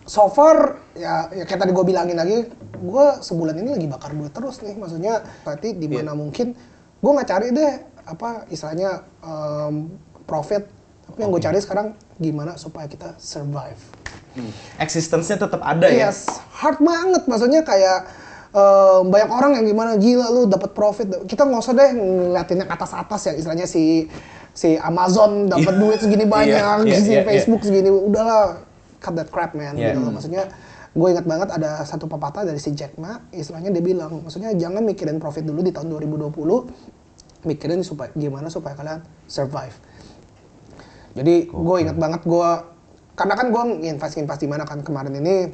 [0.03, 4.35] so far ya, ya kayak tadi gue bilangin lagi, gue sebulan ini lagi bakar duit
[4.35, 6.51] terus nih, maksudnya berarti di mana mungkin
[6.99, 9.95] gue nggak cari deh apa istilahnya um,
[10.27, 10.67] profit,
[11.07, 13.79] tapi yang gue cari sekarang gimana supaya kita survive.
[14.83, 16.11] Existence-nya tetap ada ya.
[16.11, 16.27] Yes,
[16.59, 18.03] hard banget, maksudnya kayak
[18.53, 22.73] um, banyak orang yang gimana gila lu dapat profit, kita nggak usah deh ngeliatinnya ke
[22.73, 24.07] atas-atas ya istilahnya si
[24.53, 28.61] si Amazon dapat duit segini banyak, iya, si iya, Facebook segini, udahlah
[29.01, 29.97] cut that crap man Iya.
[29.97, 30.13] gitu loh.
[30.13, 30.45] Maksudnya
[30.93, 34.85] gue ingat banget ada satu pepatah dari si Jack Ma, istilahnya dia bilang, maksudnya jangan
[34.85, 39.73] mikirin profit dulu di tahun 2020, mikirin supaya gimana supaya kalian survive.
[41.17, 42.49] Jadi gue ingat banget gue,
[43.17, 45.49] karena kan gue invest-invest di mana kan kemarin ini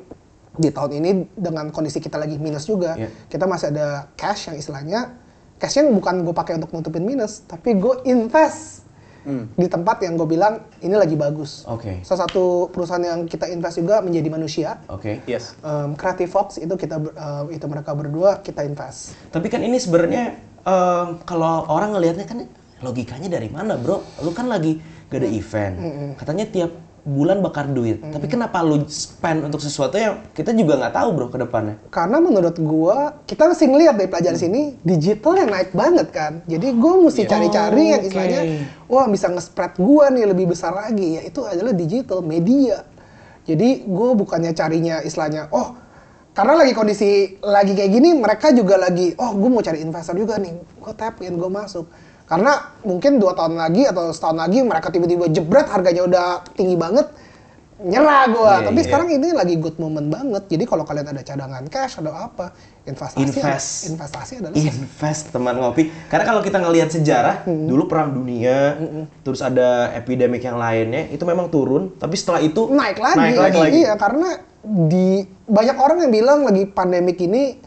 [0.59, 3.07] di tahun ini dengan kondisi kita lagi minus juga, Iya.
[3.31, 5.15] kita masih ada cash yang istilahnya
[5.59, 8.87] cashnya bukan gue pakai untuk nutupin minus, tapi gue invest
[9.29, 11.61] di tempat yang gue bilang ini lagi bagus.
[11.69, 12.01] Oke.
[12.01, 14.81] Salah satu perusahaan yang kita invest juga menjadi manusia.
[14.89, 15.21] Oke.
[15.29, 15.53] Yes.
[15.61, 19.13] Um, Creative Fox itu kita um, itu mereka berdua kita invest.
[19.29, 20.33] Tapi kan ini sebenarnya
[20.65, 22.47] eh, kalau orang ngelihatnya kan
[22.81, 24.01] logikanya dari mana, Bro?
[24.25, 24.79] Lu kan lagi
[25.11, 25.75] gak ada event.
[26.17, 26.71] Katanya tiap
[27.09, 27.97] bulan bakar duit.
[28.05, 31.75] Tapi kenapa lu spend untuk sesuatu yang kita juga nggak tahu, Bro, ke depannya?
[31.89, 36.45] Karena menurut gua, kita mesti ngeliat dari pelajaran sini, digital yang naik banget kan.
[36.45, 38.07] Jadi gua mesti cari-cari yang Oke.
[38.13, 38.41] istilahnya,
[38.85, 41.17] wah bisa nge-spread gua nih lebih besar lagi.
[41.17, 42.85] Ya itu adalah digital, media.
[43.49, 45.73] Jadi gua bukannya carinya istilahnya, oh
[46.29, 50.37] karena lagi kondisi lagi kayak gini, mereka juga lagi, oh gua mau cari investor juga
[50.37, 50.53] nih.
[50.77, 51.89] Gua tap in, gua masuk.
[52.29, 52.53] Karena
[52.85, 57.09] mungkin dua tahun lagi atau setahun lagi mereka tiba-tiba jebret harganya udah tinggi banget.
[57.79, 58.53] nyerah gua.
[58.59, 58.85] Iya, Tapi iya.
[58.91, 60.51] sekarang ini lagi good moment banget.
[60.51, 62.51] Jadi kalau kalian ada cadangan cash atau apa,
[62.89, 63.69] investasi Invest.
[63.93, 68.75] investasi adalah invest teman ngopi karena kalau kita ngelihat sejarah dulu perang dunia
[69.21, 73.19] terus ada epidemik yang lainnya itu memang turun tapi setelah itu naik lagi.
[73.19, 74.29] naik lagi, Iya, karena
[74.63, 77.61] di banyak orang yang bilang lagi pandemik ini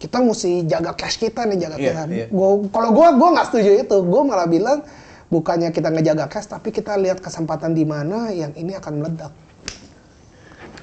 [0.00, 2.02] kita mesti jaga cash kita nih, jaga Iya, kita.
[2.08, 2.26] iya.
[2.26, 3.96] Gua kalau gua gua nggak setuju itu.
[4.02, 4.80] Gua malah bilang
[5.28, 9.30] bukannya kita ngejaga cash tapi kita lihat kesempatan di mana yang ini akan meledak.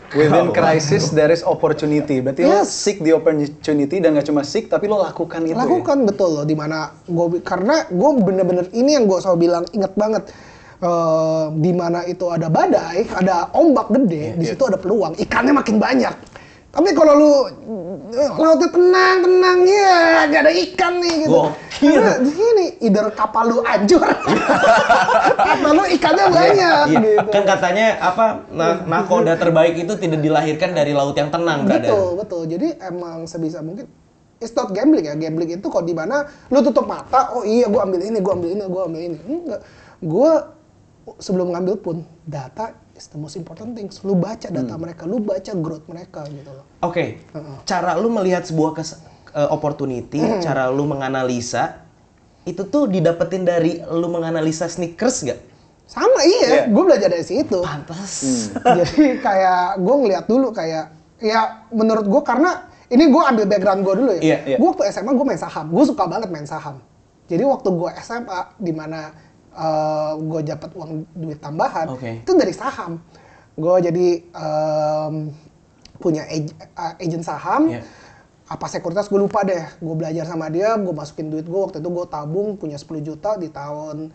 [0.07, 2.23] Within crisis there is opportunity.
[2.23, 2.71] Berarti lo Yes.
[2.71, 5.51] seek the opportunity dan gak cuma seek tapi lo lakukan itu.
[5.51, 5.59] ya?
[5.59, 9.91] lakukan betul loh di mana gue karena gue bener-bener ini yang gue selalu bilang inget
[9.93, 10.23] banget
[10.77, 15.75] eh di mana itu ada badai ada ombak gede di situ ada peluang ikannya makin
[15.75, 16.13] banyak
[16.67, 17.31] tapi kalau lu
[18.37, 19.95] lautnya tenang tenang ya
[20.27, 21.91] gak ada ikan nih gitu Gokil.
[21.91, 24.03] karena di sini either kapal lu hancur
[25.53, 30.71] atau lu ikannya banyak Iya, gitu kan katanya apa na- nakoda terbaik itu tidak dilahirkan
[30.71, 32.41] dari laut yang tenang brother Betul, betul.
[32.47, 33.87] Jadi emang sebisa mungkin
[34.37, 35.13] it's not gambling ya.
[35.13, 38.49] Gambling itu kalau di mana lu tutup mata, oh iya gua ambil ini, gua ambil
[38.49, 39.17] ini, gua ambil ini.
[39.19, 39.61] Enggak.
[39.99, 40.31] Gua
[41.17, 44.01] sebelum ngambil pun data is the most important things.
[44.01, 44.81] Lu baca data Hmm.
[44.81, 46.65] mereka, lu baca growth mereka gitu loh.
[46.81, 47.21] Oke,
[47.63, 48.97] cara lu melihat sebuah kes-
[49.31, 50.41] eh, opportunity, Hmm.
[50.41, 51.85] cara lu menganalisa
[52.43, 55.39] itu tuh didapetin dari lu menganalisa sneakers gak?
[55.85, 56.63] Sama iya, Iya.
[56.67, 57.63] gue belajar dari situ.
[57.63, 58.11] Pantas.
[58.81, 63.93] Jadi kayak gue ngeliat dulu kayak ya menurut gue karena ini gue ambil background gue
[63.95, 64.21] dulu ya.
[64.21, 64.57] Iya, iya.
[64.59, 65.71] Gue waktu SMA gue main saham.
[65.71, 66.83] Gue suka banget main saham.
[67.27, 68.71] Jadi waktu gue SMA di
[69.57, 72.21] mana gue dapat uang duit tambahan Oke.
[72.21, 73.01] itu dari saham.
[73.57, 75.33] Gue jadi em,
[75.97, 77.73] punya ag- eh, agent saham.
[77.73, 77.81] Iya.
[78.47, 79.65] Apa sekuritas gue lupa deh.
[79.81, 83.35] Gue belajar sama dia, gue masukin duit gue waktu itu gue tabung punya 10 juta
[83.35, 84.13] di tahun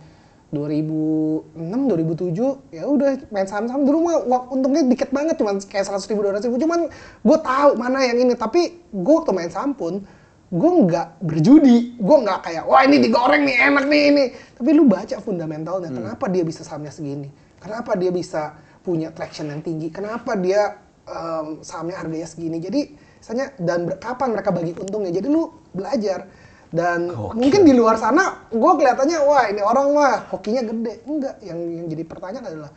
[0.53, 6.29] 2006 2007 ya udah main saham-saham dulu mah untungnya dikit banget cuman kayak 100 ribu
[6.29, 6.93] 200 ribu cuman
[7.25, 10.05] gue tahu mana yang ini tapi gue waktu main saham pun
[10.53, 11.97] gue nggak berjudi.
[11.97, 14.25] Gue nggak kayak wah ini digoreng nih enak nih ini.
[14.53, 17.33] Tapi lu baca fundamentalnya kenapa dia bisa sahamnya segini?
[17.57, 18.53] Kenapa dia bisa
[18.85, 19.89] punya traction yang tinggi?
[19.89, 20.77] Kenapa dia
[21.09, 22.61] em, sahamnya harganya segini?
[22.61, 25.11] Jadi misalnya dan kapan mereka bagi untungnya?
[25.17, 26.29] Jadi lu belajar.
[26.73, 31.01] Dan mungkin di luar sana gue kelihatannya wah ini orang mah hokinya gede.
[31.09, 31.41] Enggak.
[31.41, 32.71] Yang yang jadi pertanyaan adalah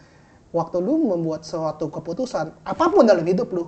[0.56, 3.68] waktu lu membuat suatu keputusan apa pun dalam hidup lu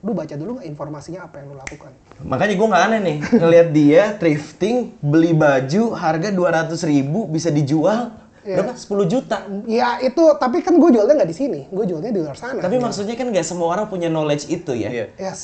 [0.00, 3.68] lu baca dulu nggak informasinya apa yang lu lakukan Makanya gue nggak aneh nih ngelihat
[3.70, 8.56] dia thrifting beli baju harga 200 ribu bisa dijual Iya.
[8.56, 9.36] berapa 10 juta.
[9.68, 12.80] ya itu tapi kan gue jualnya nggak di sini gue jualnya di luar sana Tapi
[12.80, 14.88] maksudnya kan nggak semua orang punya knowledge itu ya.
[14.88, 15.06] Iya.
[15.20, 15.40] yes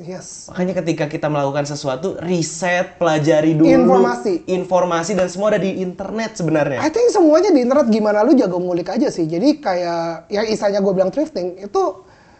[0.00, 4.48] yes Makanya ketika kita melakukan sesuatu, riset, pelajari dulu Informasi.
[4.48, 6.80] informasi dan semua ada di internet sebenarnya.
[6.80, 9.28] I think semuanya di internet gimana lu jago ngulik aja sih.
[9.28, 11.82] Jadi kayak yang istilahnya gue bilang thrifting itu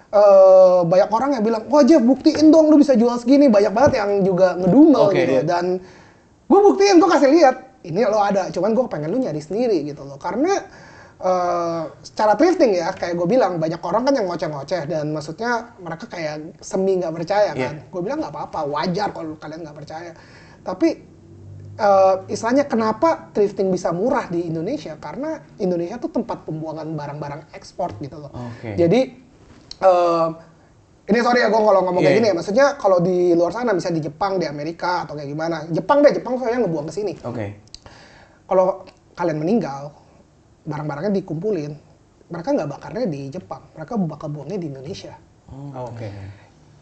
[0.09, 3.53] eh, banyak orang yang bilang, wah Jeff buktiin dong lu bisa jual segini.
[3.53, 5.21] Banyak banget yang juga ngedumel Oke.
[5.21, 5.37] gitu.
[5.45, 5.65] Dan
[6.49, 7.57] gue buktiin, gue kasih lihat.
[7.79, 10.19] Ini lo ada, cuman gue pengen lu nyari sendiri gitu loh.
[10.19, 10.51] Karena
[11.19, 16.11] eh, secara thrifting ya, kayak gue bilang banyak orang kan yang ngoceh-ngoceh dan maksudnya mereka
[16.11, 17.87] kayak semi nggak percaya kan.
[17.89, 20.13] Gue bilang nggak apa-apa, wajar kalau kalian nggak percaya.
[20.67, 20.89] Tapi
[21.79, 27.95] eh, istilahnya kenapa thrifting bisa murah di Indonesia karena Indonesia tuh tempat pembuangan barang-barang ekspor
[28.03, 28.35] gitu loh.
[28.35, 28.75] Oke.
[28.75, 29.28] Jadi
[29.83, 30.27] eh,
[31.09, 32.33] ini sorry ya gue kalau ngomong Iya, kayak gini iya.
[32.33, 35.65] ya, maksudnya kalau di luar sana bisa di Jepang, di Amerika atau kayak gimana.
[35.73, 37.13] Jepang deh, Jepang soalnya ngebuang ke sini.
[37.25, 37.47] Oke.
[38.45, 38.85] Kalau
[39.17, 39.89] kalian meninggal,
[40.69, 41.73] barang-barangnya dikumpulin,
[42.29, 45.17] mereka nggak bakarnya di Jepang, mereka bakal buangnya di Indonesia.
[45.49, 46.13] Oh, Oke.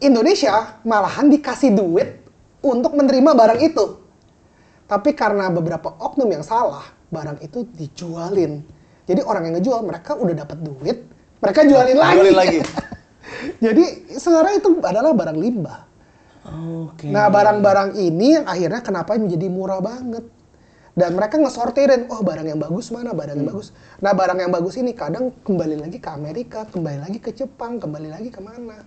[0.03, 2.19] Indonesia malahan dikasih duit
[2.59, 3.85] untuk menerima barang itu.
[4.91, 8.59] Tapi karena beberapa oknum yang salah, barang itu dijualin.
[9.07, 10.97] Jadi orang yang ngejual, mereka udah dapat duit,
[11.39, 12.15] mereka jualin lagi.
[12.19, 12.59] Jualin lagi.
[13.57, 15.79] Jadi sebenarnya itu adalah barang limbah.
[16.47, 17.07] Oke.
[17.07, 20.23] Nah barang-barang ini yang akhirnya kenapa menjadi murah banget.
[20.91, 23.39] Dan mereka ngesortirin, oh barang yang bagus mana, barang Hmm.
[23.39, 23.69] yang bagus.
[23.99, 28.09] Nah barang yang bagus ini kadang kembali lagi ke Amerika, kembali lagi ke Jepang, kembali
[28.09, 28.81] lagi ke mana.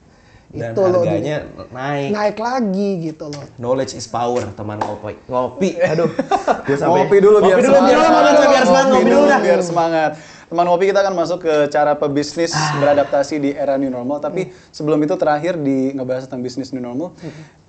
[0.50, 2.10] Dan Itu loh, harganya naik.
[2.10, 3.46] naik lagi gitu loh.
[3.54, 5.14] Knowledge is power, teman ngopi.
[5.30, 5.78] Ngopi.
[5.78, 6.10] Aduh.
[6.66, 10.10] Gua sampai- Ngopi dulu biar ngopi dulu biar semangat, biar semangat, ngopi dulu biar semangat.
[10.50, 12.74] Teman ngopi kita akan masuk ke cara pebisnis Ah.
[12.74, 14.18] beradaptasi di era new normal.
[14.18, 14.74] Tapi Hmm.
[14.74, 17.14] sebelum itu terakhir di ngebahas tentang bisnis new normal,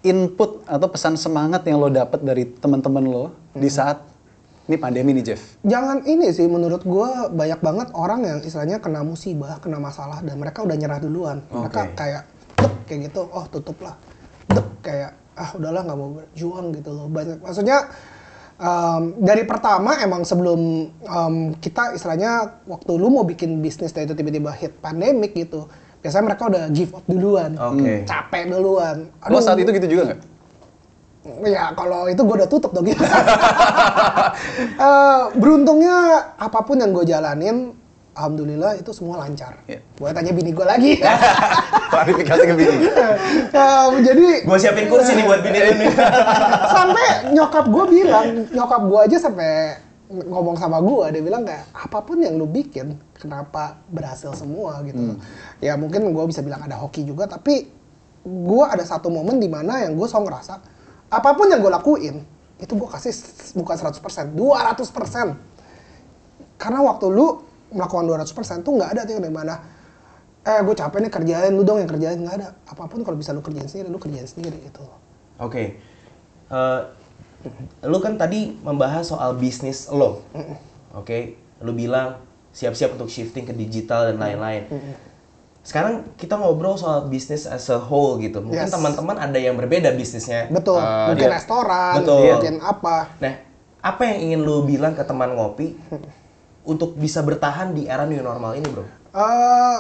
[0.02, 3.78] input atau pesan semangat yang lo dapat dari teman-teman lo di Hmm.
[3.78, 3.98] saat
[4.66, 5.62] ini pandemi nih Jeff.
[5.62, 10.42] Jangan ini sih menurut gua banyak banget orang yang istilahnya kena musibah, kena masalah dan
[10.42, 11.46] mereka udah nyerah duluan.
[11.54, 11.94] Mereka Oke.
[11.94, 12.24] kayak
[12.58, 13.94] dek kayak gitu, oh tutup lah.
[14.48, 17.06] Dek kayak ah udahlah nggak mau berjuang gitu loh.
[17.06, 17.94] Banyak maksudnya
[18.62, 24.14] Em, dari pertama emang sebelum em, kita istilahnya waktu lu mau bikin bisnis dan itu
[24.14, 25.66] tiba-tiba hit pandemic gitu,
[26.06, 28.06] biasanya mereka udah give up duluan, Oke.
[28.06, 29.10] capek duluan.
[29.34, 30.22] Lo saat itu gitu juga nggak?
[31.50, 32.86] Ya kalau itu gue udah tutup dong.
[34.62, 37.74] Eh, beruntungnya apa pun yang gue jalanin,
[38.16, 39.64] alhamdulillah itu semua lancar.
[39.68, 39.80] Iya.
[39.98, 41.00] Gue tanya bini gue lagi.
[41.92, 42.76] Klarifikasi ke bini.
[43.52, 45.92] Em, jadi Gue siapin kursi nih buat bini nih.
[46.76, 49.80] sampai nyokap gue bilang, nyokap gue aja sampai
[50.12, 55.16] ngomong sama gue, dia bilang kayak apa pun yang lu bikin, kenapa berhasil semua gitu.
[55.64, 57.72] Ya mungkin gue bisa bilang ada hoki juga, tapi
[58.22, 60.54] gue ada satu momen di mana yang gue selalu ngerasa
[61.12, 62.22] apa pun yang gue lakuin
[62.62, 63.10] itu gue kasih
[63.58, 65.34] bukan 100%, 200%.
[66.62, 69.56] Karena waktu lu melakukan 200% tuh nggak ada tuh di mana
[70.42, 72.48] eh gue capek nih kerjain lu dong yang kerjain nggak ada.
[72.66, 74.82] Apa pun kalau bisa lu kerjain sendiri, lu kerjain sendiri gitu.
[75.38, 75.78] Oke.
[76.50, 76.80] Eh,
[77.84, 80.26] lu kan tadi membahas soal bisnis lo.
[80.94, 81.38] Oke.
[81.60, 82.18] Lu bilang
[82.52, 84.66] siap-siap untuk shifting ke digital dan lain-lain.
[85.62, 88.42] Sekarang kita ngobrol soal bisnis as a whole gitu.
[88.42, 88.74] Mungkin Yes.
[88.74, 90.50] teman-teman ada yang berbeda bisnisnya.
[90.50, 92.34] Betul, Eh, mungkin dia- restoran, Betul.
[92.34, 92.96] mungkin apa.
[93.22, 93.34] Nah,
[93.78, 95.78] apa yang ingin lu bilang ke teman ngopi
[96.64, 98.86] untuk bisa bertahan di era new normal ini, bro?
[99.12, 99.78] Eh,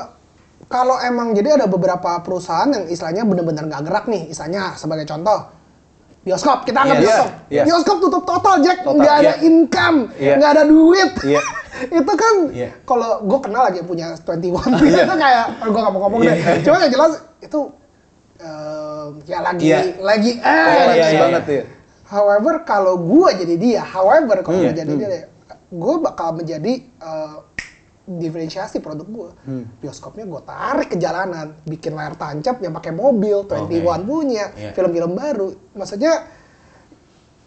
[0.65, 5.52] kalau emang jadi ada beberapa perusahaan yang istilahnya benar-benar nggak gerak nih, istilahnya sebagai contoh
[6.22, 7.04] bioskop kita anggap Yes.
[7.04, 7.63] bioskop, Iya.
[7.65, 9.41] bioskop tutup total Jack, nggak ada iya.
[9.41, 10.34] income, Iya.
[10.38, 11.41] nggak ada duit, Iya.
[12.00, 12.70] itu kan Iya.
[12.84, 16.78] kalau gue kenal lagi punya 21 itu kayak gue nggak mau ngomong Iya, deh, cuma
[16.78, 17.60] yang jelas itu
[18.38, 19.80] eh, ya lagi Iya.
[20.02, 21.63] lagi eh Oh, iya, iya, banget ya.
[22.06, 24.65] However, kalau gue jadi dia, however kalau Hmm.
[24.70, 25.10] gue jadi dia,
[25.71, 27.47] gue bakal menjadi uh,
[28.03, 29.29] diferensiasi produk gue.
[29.47, 29.65] Hmm.
[29.79, 34.71] Bioskopnya gue tarik ke jalanan, bikin layar tancap yang pakai mobil, 21 punya, Iya.
[34.75, 35.47] film-film baru.
[35.71, 36.27] Maksudnya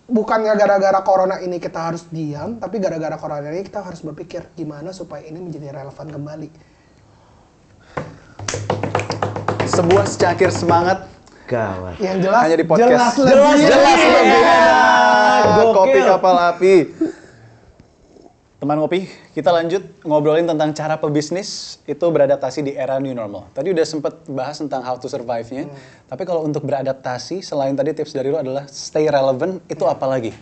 [0.09, 4.97] bukannya gara-gara corona ini kita harus diam, tapi gara-gara corona ini kita harus berpikir gimana
[4.97, 6.49] supaya ini menjadi relevan kembali.
[9.65, 11.13] Sebuah secakir semangat
[11.45, 12.01] Gawat.
[12.01, 12.89] Yang jelas, hanya di podcast.
[12.89, 13.37] jelas lebih.
[13.37, 14.41] Jelas, jelas lebih.
[15.45, 15.73] Gokil.
[15.77, 16.75] Kopi kapal api.
[18.65, 19.05] Teman ngopi,
[19.37, 23.45] kita lanjut ngobrolin tentang cara pebisnis itu beradaptasi di era new normal.
[23.53, 25.69] Tadi udah sempet bahas tentang how to survive-nya.
[25.69, 25.77] Hmm.
[26.09, 30.33] Tapi kalau untuk beradaptasi, selain tadi tips dari lo adalah stay relevant, itu apa lagi?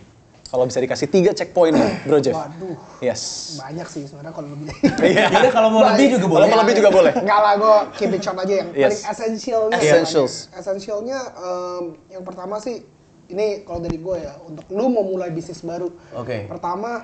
[0.47, 1.75] Kalau bisa dikasih tiga checkpoint
[2.07, 2.31] bro Jeff.
[2.31, 2.79] Waduh.
[3.03, 3.59] Yes.
[3.59, 4.71] Banyak sih sebenarnya kalau lebih.
[5.03, 5.27] Iya.
[5.35, 6.47] Yaudah kalau mau lebih juga Kalau boleh.
[6.47, 7.13] mau lebih juga boleh.
[7.19, 8.87] Enggak lah, gue keep it short aja yang Yes.
[8.87, 9.77] paling essentialnya.
[9.83, 10.33] Essentials.
[10.55, 12.87] Essentialnya em, yang pertama sih,
[13.27, 15.91] ini kalau dari gue ya, untuk lu mau mulai bisnis baru.
[16.15, 16.47] Oke.
[16.47, 17.03] Pertama,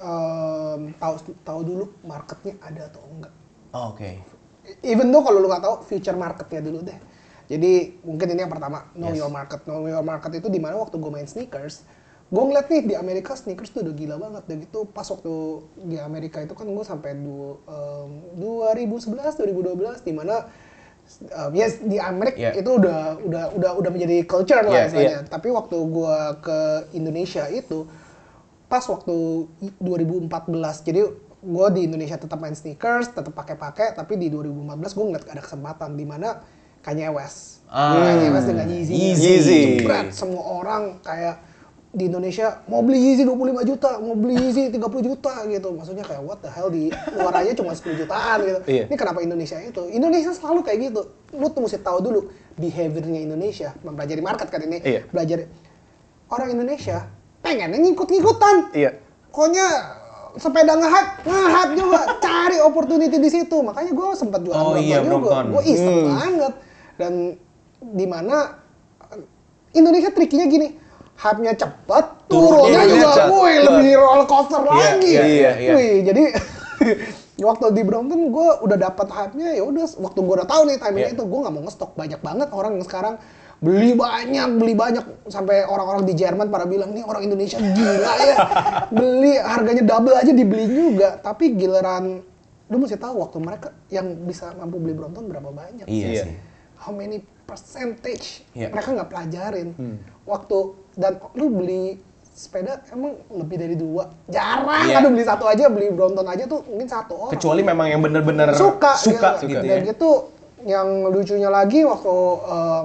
[0.00, 3.32] em, tahu tahu dulu marketnya ada atau enggak.
[3.70, 4.18] Oh, Oke.
[4.82, 6.98] Even though kalau lu nggak tahu future marketnya dulu deh.
[7.50, 9.20] Jadi mungkin ini yang pertama, know Yes.
[9.20, 9.60] your market.
[9.66, 11.82] Know your market itu di mana waktu gue main sneakers,
[12.26, 14.42] gue ngeliat nih di Amerika sneakers tuh udah gila banget.
[14.46, 15.34] Dan gitu pas waktu
[15.82, 20.46] di Amerika itu kan gue sampai du, em, 2011, 2012 di mana
[21.34, 22.54] um, ya di Amerika Yeah.
[22.54, 25.20] itu udah udah udah udah menjadi culture lah Yeah, istilahnya.
[25.26, 26.58] Tapi waktu gue ke
[26.94, 27.82] Indonesia itu
[28.70, 29.14] pas waktu
[29.60, 30.30] i- 2014
[30.80, 31.00] jadi
[31.40, 35.90] gue di Indonesia tetap main sneakers tetap pakai-pakai tapi di 2014 gue ngeliat ada kesempatan
[35.92, 36.38] di mana
[36.80, 37.94] Kanye West Ah.
[37.96, 39.22] Kanye West dengan Yeezy Yeezy.
[39.24, 39.60] Yeezy.
[39.76, 41.38] jebret semua orang kayak
[41.90, 46.18] di Indonesia mau beli Yeezy 25 juta mau beli Yeezy 30 juta gitu maksudnya kayak
[46.20, 48.84] what the hell di luar aja cuma 10 jutaan gitu Iya.
[48.86, 51.02] ini kenapa Indonesia itu Indonesia selalu kayak gitu
[51.32, 52.20] lu tuh mesti tahu dulu
[52.54, 55.00] behaviornya Indonesia mempelajari market kan ini Iya.
[55.08, 55.38] belajar
[56.28, 58.90] orang Indonesia pengennya ngikut-ngikutan Iya.
[59.26, 59.66] pokoknya
[60.32, 63.56] sepeda nge-hype, nge-hype juga, cari opportunity di situ.
[63.58, 65.42] Makanya gue sempat jualan Oh iya, juga.
[65.44, 66.14] Gue iseng Hmm.
[66.14, 66.52] banget.
[66.94, 67.12] Dan
[67.82, 68.54] di mana
[69.70, 70.74] Indonesia trikinya gini,
[71.16, 73.30] hype-nya cepet, Turunnya turunnya juga, cepet.
[73.32, 75.08] wih lebih roller coaster Iya, lagi.
[75.08, 75.72] iya, iya, iya.
[75.72, 76.22] Wih, jadi
[77.42, 81.08] waktu di Brompton gue udah dapat hype-nya ya udah waktu gue udah tahu nih timingnya
[81.08, 81.16] Iya.
[81.16, 83.14] itu gue nggak mau ngestok banyak banget orang yang sekarang
[83.60, 85.04] beli banyak beli banyak.
[85.28, 88.36] Sampai orang-orang di Jerman pada bilang nih orang Indonesia gila ya.
[88.96, 91.20] Beli harganya double aja dibeli juga.
[91.20, 92.24] Tapi giliran
[92.70, 96.34] lu mesti tahu waktu mereka yang bisa mampu beli Brompton berapa banyak Iya, sih.
[96.78, 98.46] how many percentage?
[98.54, 98.70] Iya.
[98.70, 99.68] mereka nggak pelajarin.
[100.24, 100.56] Waktu
[100.94, 101.98] dan lu beli
[102.30, 104.08] sepeda emang lebih dari dua.
[104.30, 105.02] Jarang Iya.
[105.02, 107.32] ada beli satu aja beli Brompton aja tuh mungkin satu orang.
[107.36, 109.88] Kecuali memang yang bener-bener suka suka gitu, gitu dan ya.
[109.92, 110.10] gitu
[110.62, 112.14] yang lucunya lagi waktu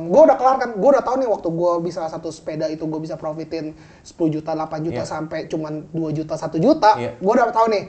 [0.06, 3.00] gue udah kelar kan gue udah tahu nih waktu gue bisa satu sepeda itu gue
[3.00, 5.08] bisa profitin 10 juta 8 juta Iya.
[5.08, 7.12] sampai cuman 2 juta 1 juta Iya.
[7.16, 7.84] gue udah tahu nih.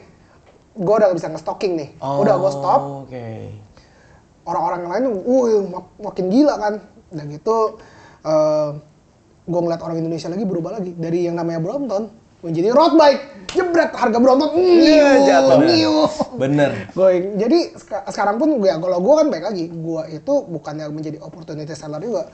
[0.75, 1.89] Gue udah bisa nge-stocking nih.
[1.99, 2.81] Udah gue stop.
[2.83, 3.03] Oh,
[4.45, 6.75] orang-orang yang lain uh mak- makin gila kan.
[7.09, 7.81] Dan gitu
[9.43, 13.93] gue ngeliat orang Indonesia lagi berubah lagi dari yang namanya Brompton menjadi road bike jebret
[13.93, 14.19] harga
[14.53, 15.59] Iya, jatuh.
[15.63, 16.05] nyiu
[16.37, 16.71] Bener.
[16.93, 17.37] Going.
[17.37, 21.73] Jadi seka- sekarang pun gue kalau gue kan baik lagi, gue itu bukannya menjadi opportunity
[21.73, 22.29] seller juga.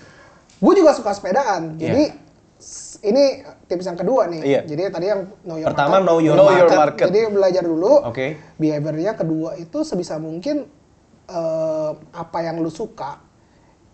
[0.58, 1.78] Gue juga suka sepedaan.
[1.78, 2.10] Jadi
[2.56, 4.40] s- ini tips yang kedua nih.
[4.42, 4.60] Iya.
[4.64, 6.04] Jadi tadi yang know your Pertama, market.
[6.04, 6.78] know your Know your market.
[6.78, 7.06] market.
[7.08, 7.92] Jadi belajar dulu.
[8.02, 8.26] Oke.
[8.56, 10.66] Behaviornya kedua itu sebisa mungkin
[11.24, 13.22] eh, apa yang lu suka,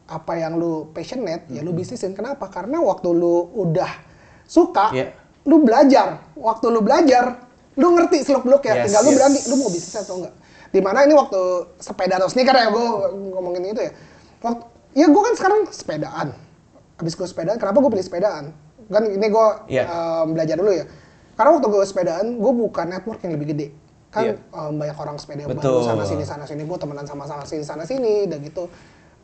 [0.07, 2.11] apa yang lu passionate, ya lu bisnisin.
[2.11, 2.49] Kenapa?
[2.49, 3.93] Karena waktu lu udah
[4.43, 5.13] suka, Iya.
[5.49, 6.21] Lu belajar.
[6.37, 7.41] Waktu lu belajar,
[7.75, 8.85] lu ngerti seluk-beluk ya.
[8.85, 9.17] Yes, Tinggal lu yes.
[9.17, 10.35] berani, lu mau bisnis atau enggak.
[10.69, 11.41] Di mana ini waktu
[11.81, 12.87] sepeda atau sneaker ya, gue
[13.33, 13.93] ngomongin itu ya.
[14.45, 16.29] Waktu, ya gue kan sekarang sepedaan.
[17.01, 18.45] Habis gue sepedaan, kenapa gue pilih sepedaan?
[18.93, 19.85] Kan ini gue Iya.
[19.89, 20.85] em, belajar dulu ya.
[21.33, 23.67] Karena waktu gue sepedaan, gue buka network yang lebih gede.
[24.13, 24.35] Kan Iya.
[24.37, 27.65] em, banyak orang sepeda yang baru sana sini sana sini, gue temenan sama sana sini
[27.65, 28.69] sana sini, dan gitu.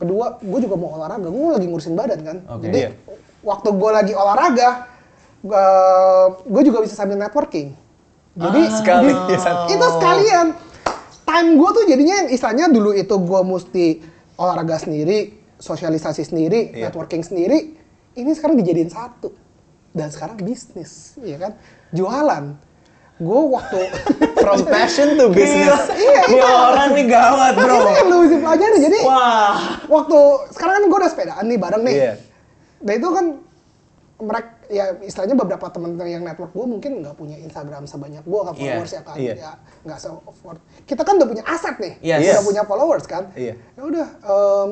[0.00, 2.36] Kedua, gue juga mau olahraga, gue lagi ngurusin badan kan.
[2.50, 2.66] Oke.
[2.72, 2.90] Jadi Iya.
[3.44, 4.68] waktu gue lagi olahraga,
[6.42, 7.76] gue juga bisa sambil networking.
[8.34, 9.12] Jadi Sekali.
[9.12, 9.56] di- ya, San.
[9.68, 10.46] itu sekalian.
[11.24, 13.86] Time gue tuh jadinya yang istilahnya dulu itu gue mesti
[14.34, 15.18] olahraga sendiri,
[15.56, 16.88] sosialisasi sendiri, Iya.
[16.88, 17.76] networking sendiri.
[18.12, 19.32] Ini sekarang dijadiin satu.
[19.90, 21.52] Dan sekarang bisnis, ya kan?
[21.90, 22.58] Jualan.
[23.14, 23.78] Gue waktu
[24.42, 25.86] From passion to business.
[25.88, 27.74] Iya, Ini orang nih gawat, bro.
[27.78, 28.78] Ini yang lu mesti pelajari.
[28.82, 29.54] Jadi Wah.
[29.86, 30.18] waktu
[30.50, 31.94] sekarang kan gue udah sepedaan nih bareng nih.
[31.94, 32.12] Iya.
[32.80, 33.24] Dan itu kan
[34.14, 38.54] mereka ya istilahnya beberapa teman-teman yang network gue mungkin nggak punya Instagram sebanyak gue kan
[38.54, 39.34] Iya, followers ya kan iya.
[39.34, 42.18] ya nggak se afford kita kan udah punya aset nih Yes.
[42.22, 42.46] udah Yes.
[42.46, 43.54] punya followers kan Iya.
[43.58, 44.68] ya udah em,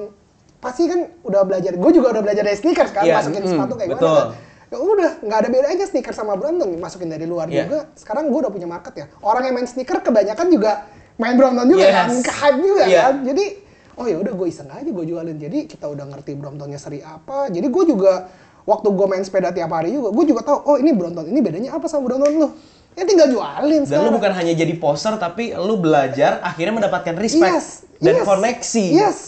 [0.59, 3.75] pasti kan udah belajar gue juga udah belajar dari sneakers kan Iya, masukin mm, sepatu
[3.75, 4.07] kayak betul.
[4.07, 7.67] gimana kan ya udah nggak ada bedanya sneakers sama Brompton masukin dari luar Iya.
[7.67, 10.87] juga sekarang gue udah punya market ya orang yang main sneaker kebanyakan juga
[11.19, 11.97] main Brompton juga Yes.
[11.99, 12.09] kan
[12.47, 13.03] hype juga Iya.
[13.03, 13.45] kan jadi
[13.93, 17.51] oh ya udah gue iseng aja gue jualin jadi kita udah ngerti Bromptonnya seri apa
[17.51, 18.31] jadi gue juga
[18.63, 21.75] waktu gue main sepeda tiap hari juga gue juga tahu oh ini Brompton ini bedanya
[21.75, 22.49] apa sama Brompton lu
[22.93, 27.49] ya tinggal jualin Dan lu bukan hanya jadi poser, tapi lu belajar, akhirnya mendapatkan respect
[27.57, 27.69] yes,
[28.05, 28.87] dan yes, koneksi.
[28.93, 29.19] yes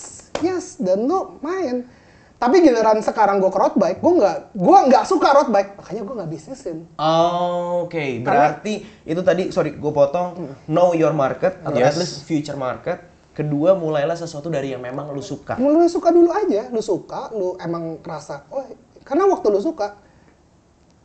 [0.44, 1.88] yes dan lu main
[2.35, 6.03] tapi giliran sekarang gue ke road bike gue nggak gue nggak suka road bike makanya
[6.05, 10.53] gue nggak bisnisin Oh, Oke, berarti itu tadi, sorry, gue potong.
[10.68, 11.94] Know your market atau Yes.
[11.94, 13.01] at least future market.
[13.33, 15.57] Kedua, mulailah sesuatu dari yang memang lu suka.
[15.57, 18.62] lu suka dulu aja lu suka lu emang ngerasa oh
[19.05, 20.01] karena waktu lu suka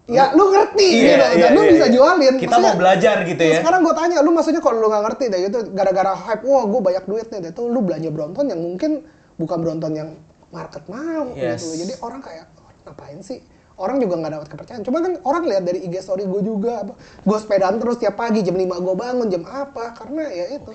[0.10, 1.94] ya lu ngerti Iya, gitu dan lu iya, bisa iya.
[1.94, 3.62] jualin Kita mau belajar gitu ya.
[3.62, 6.82] sekarang gue tanya lu maksudnya kalau lu nggak ngerti deh gitu gara-gara hype wah gue
[6.82, 9.06] banyak duit nih itu lu belanja Brompton yang mungkin
[9.38, 10.10] bukan Brompton yang
[10.50, 11.62] market mau Yes.
[11.62, 13.38] gitu jadi orang kayak "Oh, ngapain sih
[13.78, 16.94] orang juga nggak dapat kepercayaan cuma kan orang lihat dari IG story gue juga apa
[16.98, 20.72] gue sepedaan terus tiap pagi jam 5 gue bangun jam apa karena ya itu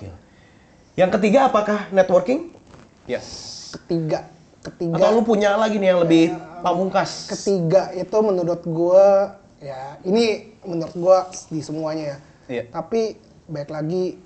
[0.95, 2.55] Yang ketiga, apakah networking?
[3.03, 3.27] Yes.
[3.75, 4.31] ketiga
[4.65, 7.29] ketiga Atau lu punya lagi nih yang lebih pamungkas?
[7.29, 12.17] ketiga itu menurut gua ya ini menurut gua di semuanya ya.
[12.45, 12.63] Iya.
[12.69, 14.17] Tapi baik lagi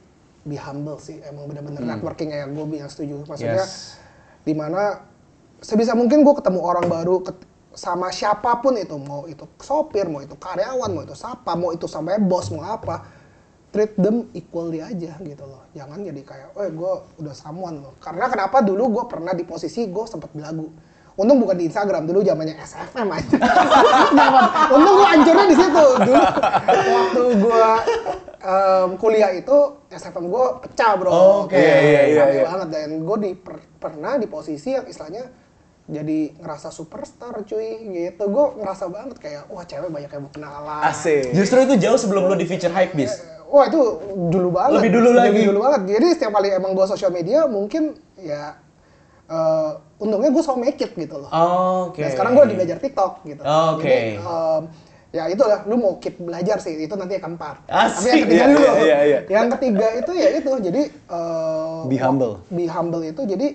[0.41, 3.99] be humble sih emang bener-bener networking ya gue yang setuju maksudnya Yes.
[4.41, 5.04] di mana
[5.60, 10.19] sebisa mungkin gue ketemu orang baru ket- sama siapa pun itu mau itu sopir mau
[10.19, 13.04] itu karyawan mau itu siapa mau itu sampai bos mau apa
[13.69, 15.62] treat them equally aja gitu loh.
[15.71, 17.93] Jangan jadi kayak oh gue udah someone loh.
[18.01, 18.62] Karena kenapa?
[18.62, 20.69] Dulu gue pernah di posisi gue sempat belagu.
[21.19, 23.38] Untung bukan di Instagram dulu zamannya SFM aja.
[24.75, 25.86] Untung gue hancurnya di situ.
[26.08, 26.23] Dulu
[26.89, 27.63] waktu gue
[28.39, 29.58] em, kuliah itu
[29.91, 31.10] SFM gue pecah bro.
[31.12, 31.51] Oh, oke.
[31.51, 32.43] Kayak Iya, iya, rame iya.
[32.47, 32.67] banget.
[32.71, 35.27] Dan gue di per- pernah di posisi yang istilahnya
[35.89, 38.23] jadi ngerasa superstar cuy gitu.
[38.25, 41.36] Gue ngerasa banget kayak wah cewek banyak yang mau kenalan Asik.
[41.36, 43.12] Justru itu jauh sebelum lu di feature hype bis.
[43.50, 43.82] Wah itu
[44.28, 45.28] dulu banget Lebih dulu lagi.
[45.28, 47.84] lebih dulu banget jadi setiap kali emang gue sosial media mungkin
[48.16, 48.56] ya
[49.26, 51.30] eh, untungnya gue selalu make it gitu loh
[51.86, 52.00] Oke.
[52.00, 53.84] dan sekarang gue lagi belajar TikTok gitu Oke.
[53.84, 54.62] jadi em,
[55.10, 57.98] ya itu lah lu mau keep belajar sih itu nanti akan par Asik.
[57.98, 59.20] tapi yang ketiga Iya, dulu iya, iya, iya.
[59.28, 62.34] yang ketiga itu ya itu jadi eh, Be humble.
[62.48, 63.48] be humble itu jadi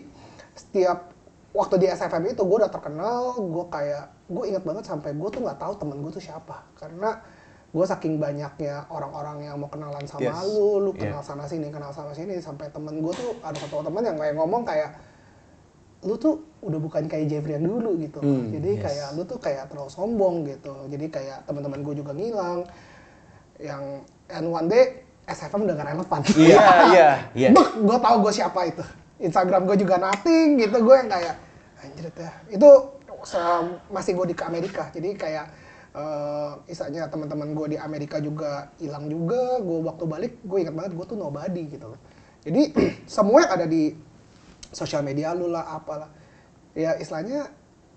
[0.52, 1.14] setiap
[1.52, 5.40] waktu di SFM itu gue udah terkenal gue kayak gue ingat banget sampai gue tuh
[5.40, 7.22] nggak tahu temen gue tuh siapa karena
[7.74, 10.46] gue saking banyaknya orang-orang yang mau kenalan sama Yes.
[10.46, 11.10] lu lu Yeah.
[11.10, 14.34] kenal sana sini kenal sana sini sampai temen gue tuh ada satu teman yang kayak
[14.34, 14.94] ngomong kayak
[16.00, 19.66] lu tuh udah bukan kayak Jeffrey yang dulu gitu Hmm, jadi kayak lu tuh kayak
[19.66, 22.62] terlalu sombong gitu jadi kayak teman-teman gue juga ngilang
[23.58, 23.82] yang
[24.28, 26.60] and one day SFM udah gak relevan Iya,
[26.92, 27.08] iya.
[27.32, 27.48] Iya.
[27.80, 28.84] Gue tau gue siapa itu.
[29.16, 31.34] Instagram gue juga nothing gitu, gue yang kayak
[31.80, 32.32] anjir ya.
[32.50, 32.68] Itu
[33.88, 35.46] masih gue di ke Amerika, jadi kayak
[35.94, 39.62] eh istilahnya teman-teman gue di Amerika juga hilang juga.
[39.62, 42.00] Gue waktu balik, gue ingat banget gue tuh nobody gitu loh.
[42.42, 42.74] Jadi
[43.14, 43.94] semua yang ada di
[44.68, 46.10] sosial media lu lah, apalah.
[46.74, 47.46] Ya istilahnya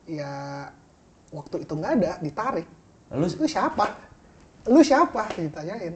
[0.06, 0.32] ya
[1.34, 2.68] waktu itu nggak ada, ditarik.
[3.10, 3.86] Lalu Lu siapa?
[4.68, 5.95] lu siapa ditanyain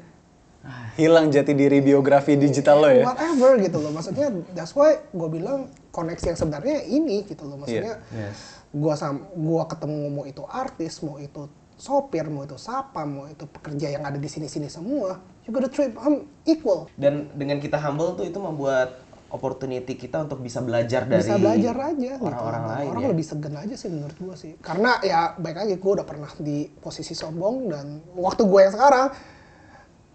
[0.95, 3.04] Hilang jati diri biografi digital lo ya.
[3.04, 7.99] whatever gitu loh maksudnya that's why gue bilang koneksi yang sebenarnya ini gitu loh maksudnya
[8.16, 8.64] Yes.
[8.72, 13.49] gua sam gua ketemu mau itu artis mau itu sopir mau itu sapa mau itu
[13.49, 18.13] pekerja yang ada di sini-sini semua you gotta treat them equal Dan dengan kita humble
[18.13, 19.01] tuh itu membuat
[19.34, 22.21] opportunity kita untuk bisa belajar dari bisa belajar aja gitu.
[22.21, 23.09] orang-orang Dan lain orang ya.
[23.09, 26.69] lebih segan aja sih menurut gua sih karena ya baik lagi gua udah pernah di
[26.69, 29.07] posisi sombong dan waktu gua yang sekarang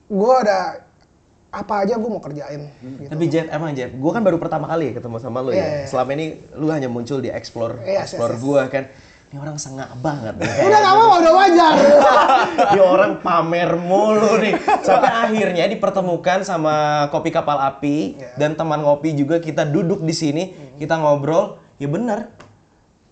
[0.06, 0.60] gua ada
[1.50, 3.08] apa aja gua mau kerjain gitu.
[3.08, 5.64] Tapi Jeff, emang Jeff, gue kan baru pertama kali ya ketemu sama lu Iya, ya.
[5.64, 5.86] iya.
[5.88, 8.44] Selama ini lu hanya muncul di explore, Iya, explore yes, yes.
[8.44, 8.84] gue kan.
[9.27, 10.39] Ini orang sengak banget.
[10.66, 11.74] udah gak apa-apa udah wajar
[12.70, 14.55] Ini orang pamer mulu nih.
[14.87, 18.39] Sampai akhirnya dipertemukan sama kopi kapal api Iya.
[18.39, 20.43] dan teman ngopi juga kita duduk di sini,
[20.79, 21.59] kita ngobrol.
[21.77, 22.31] Ya benar.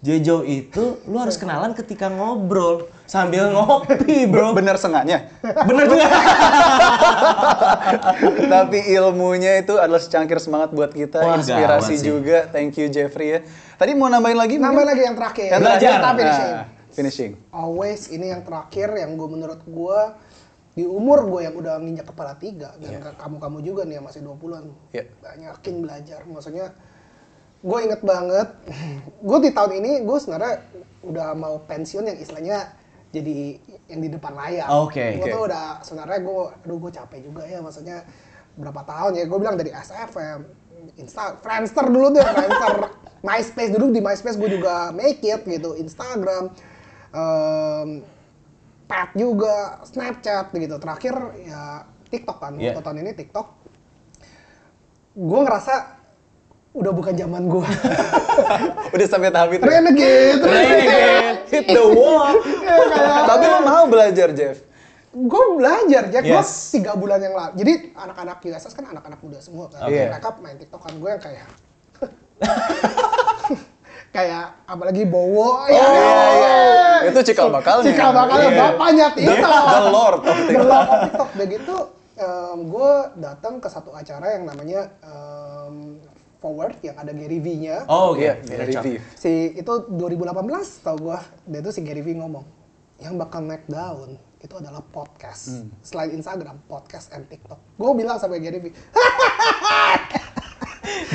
[0.05, 4.52] Jejo itu lu harus kenalan ketika ngobrol sambil ngopi, bro.
[4.52, 5.28] Bener sengaknya.
[5.42, 6.07] Bener juga.
[8.50, 12.48] Tapi ilmunya itu adalah secangkir semangat buat kita, Wah, inspirasi juga.
[12.48, 13.40] Thank you Jeffrey ya.
[13.74, 14.55] Tadi mau nambahin lagi?
[14.55, 14.70] mungkin?
[14.70, 15.78] Namanya lagi yang terakhir Yang Belajar.
[15.78, 15.98] terakhir.
[15.98, 16.52] Kita finishing.
[16.55, 17.32] Ah, finishing.
[17.50, 20.00] always ini yang terakhir yang gue menurut gue
[20.72, 24.22] di umur gue yang udah nginjak kepala tiga dan kamu kamu juga nih yang masih
[24.22, 25.07] 20-an Iya.
[25.18, 26.70] banyakin belajar maksudnya
[27.61, 28.48] gue inget banget
[29.26, 30.55] gue di tahun ini gue sebenarnya
[31.02, 32.59] udah mau pensiun yang istilahnya
[33.15, 34.67] jadi yang di depan layar.
[34.75, 35.31] Oke, gue oke.
[35.31, 38.03] tuh udah sebenarnya gue aduh gue capek juga ya maksudnya
[38.59, 40.41] berapa tahun ya gue bilang dari SFM
[40.99, 42.75] Insta Friendster dulu deh Friendster.
[43.27, 46.53] MySpace dulu di MySpace gue juga make it gitu Instagram
[47.15, 48.05] em,
[48.85, 50.77] Pet juga Snapchat gitu.
[50.77, 53.47] Terakhir ya TikTok kan waktu tahun ini TikTok.
[55.17, 56.03] Gue ngerasa
[56.75, 57.62] udah bukan zaman gue
[58.95, 59.62] Udah sampai tahap itu.
[59.62, 59.79] ya?
[59.79, 62.35] renegade Renegade, hit the wall.
[63.25, 64.59] Tapi lo mau belajar, Jeff?
[65.11, 66.75] gue belajar Jack gue Yes.
[66.75, 70.11] tiga bulan yang lalu jadi anak-anak USS kan anak-anak muda semua kan Oke.
[70.11, 71.47] mereka main TikTok kan gue yang kayak
[74.11, 75.87] kayak apalagi Bowo ya,
[77.05, 77.87] Itu cikal bakalnya.
[77.89, 78.59] cikal bakalnya Iya.
[78.61, 80.66] bapaknya TikTok The Lord of The TikTok.
[80.66, 81.77] Lord of TikTok udah gitu
[82.64, 84.91] gue datang ke satu acara yang namanya
[86.45, 88.20] Forward yang ada Gary V-nya Oh, oke.
[88.20, 88.86] Iya, Gary V.
[89.16, 91.16] si itu 2018 tau gue
[91.49, 92.45] dia tuh si Gary V ngomong
[93.01, 95.57] yang bakal naik daun itu adalah podcast.
[95.57, 95.72] Hmm.
[95.80, 97.57] selain Instagram podcast and TikTok.
[97.80, 98.68] Gue bilang sampai Gary V.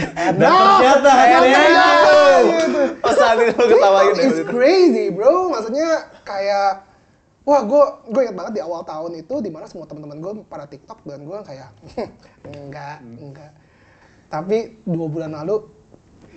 [0.10, 2.82] Dan ternyata Dan akhirnya ternyata, gitu.
[3.06, 5.54] Pas saat itu lo ketawain TikTok is crazy bro.
[5.54, 6.90] Maksudnya kayak
[7.46, 10.66] wah gue gue ingat banget di awal tahun itu di mana semua teman-teman gue pada
[10.66, 11.70] TikTok dan gue kayak
[12.50, 13.52] enggak enggak
[14.30, 15.66] tapi dua bulan lalu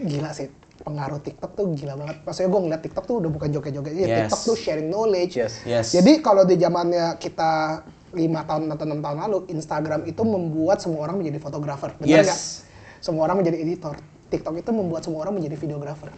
[0.02, 0.48] gila sih.
[0.82, 2.16] Pengaruh TikTok tuh gila banget.
[2.26, 4.08] Maksudnya gue ngeliat TikTok tuh udah bukan joget-joget Yes.
[4.26, 5.38] TikTok tuh sharing knowledge.
[5.38, 5.62] Yes.
[5.62, 5.94] Yes.
[5.94, 11.06] jadi kalau di zamannya kita lima tahun atau enam tahun lalu Instagram itu membuat semua
[11.06, 11.94] orang menjadi fotografer.
[12.02, 12.66] Benar Yes.
[12.98, 13.94] semua orang menjadi editor.
[14.32, 16.10] TikTok itu membuat semua orang menjadi videografer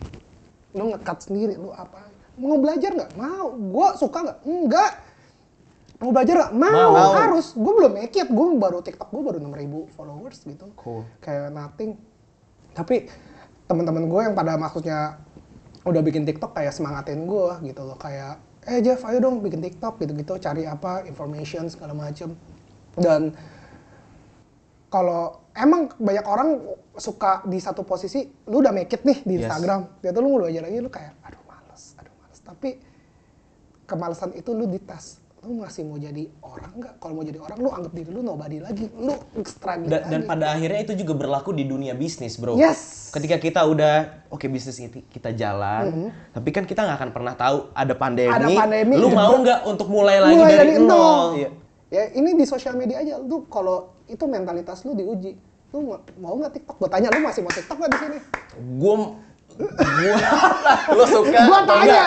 [0.74, 2.10] lu nge-cut sendiri lu apa?
[2.34, 3.14] Mau belajar nggak?
[3.14, 3.54] Mau.
[3.70, 4.38] Gua suka nggak?
[4.42, 4.90] Enggak
[5.98, 6.52] mau belajar nggak?
[6.54, 7.12] Mau, Mau.
[7.14, 7.54] harus.
[7.54, 8.28] Gue belum make it.
[8.28, 10.66] Gue baru TikTok gue baru 6000 followers gitu.
[10.74, 11.02] Cool.
[11.18, 11.94] kayak nothing.
[12.72, 13.06] Tapi
[13.64, 15.22] teman-teman gue yang pada maksudnya
[15.84, 17.94] udah bikin TikTok kayak semangatin gue gitu loh.
[17.94, 20.34] Kayak eh Jeff ayo dong bikin TikTok gitu-gitu.
[20.36, 22.34] Cari apa information segala macem.
[22.94, 23.34] Dan
[24.88, 26.62] kalau emang banyak orang
[26.94, 29.50] suka di satu posisi lu udah make it nih di Yes.
[29.50, 29.80] Instagram.
[29.98, 32.38] Dia tuh lu mau belajar lagi lu kayak aduh males aduh males.
[32.40, 32.70] Tapi
[33.84, 37.68] kemalasan itu lu dites lu masih mau jadi orang nggak kalau mau jadi orang lu
[37.68, 40.26] anggap diri lu nobody lagi lu struggling Dan, dan lagi.
[40.26, 42.54] pada akhirnya itu juga berlaku di dunia bisnis, bro.
[42.54, 43.08] Yes.
[43.10, 43.94] Ketika kita udah,
[44.28, 48.32] oke bisnis ini kita jalan, tapi kan kita nggak akan pernah tahu ada pandemi.
[48.32, 50.88] Ada pandemi, Lu mau nggak untuk mulai lagi Mulai dari, dari nol?
[50.88, 51.26] nol.
[51.36, 51.48] Iya.
[51.86, 53.14] Ya ini di sosial media aja.
[53.18, 55.36] Lu kalau itu mentalitas lu diuji.
[55.70, 56.76] Lu mau- nggak TikTok?
[56.76, 58.18] Gue tanya lu masih mau TikTok nggak di sini?
[58.74, 58.94] Gue,
[59.54, 60.14] gue,
[60.90, 61.38] Lo suka?
[61.44, 62.02] Gua tanya.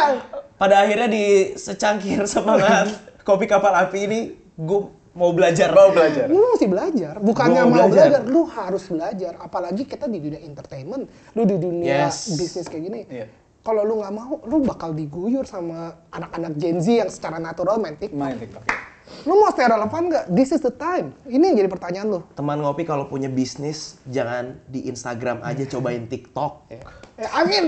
[0.58, 2.90] pada akhirnya di secangkir semangat
[3.28, 4.20] kopi kapal api ini,
[4.56, 4.80] gue
[5.12, 5.68] mau belajar.
[5.76, 6.32] Mau belajar.
[6.32, 7.20] Lu mesti belajar.
[7.20, 8.24] Bukannya mau mau belajar.
[8.24, 8.24] belajar.
[8.24, 9.34] lu harus belajar.
[9.44, 12.32] Apalagi kita di dunia entertainment, lu di dunia Yes.
[12.40, 13.02] bisnis kayak gini.
[13.12, 13.28] Iya.
[13.68, 18.00] Kalau lu nggak mau, lu bakal diguyur sama anak-anak Gen Z yang secara natural main
[18.00, 18.16] TikTok.
[18.16, 18.80] Main TikTok ya.
[19.28, 20.26] Lu mau stay relevan nggak?
[20.32, 21.12] This is the time.
[21.28, 22.20] Ini yang jadi pertanyaan lu.
[22.32, 26.72] Teman ngopi kalau punya bisnis, jangan di Instagram aja cobain TikTok.
[26.72, 27.66] Ya, I mean,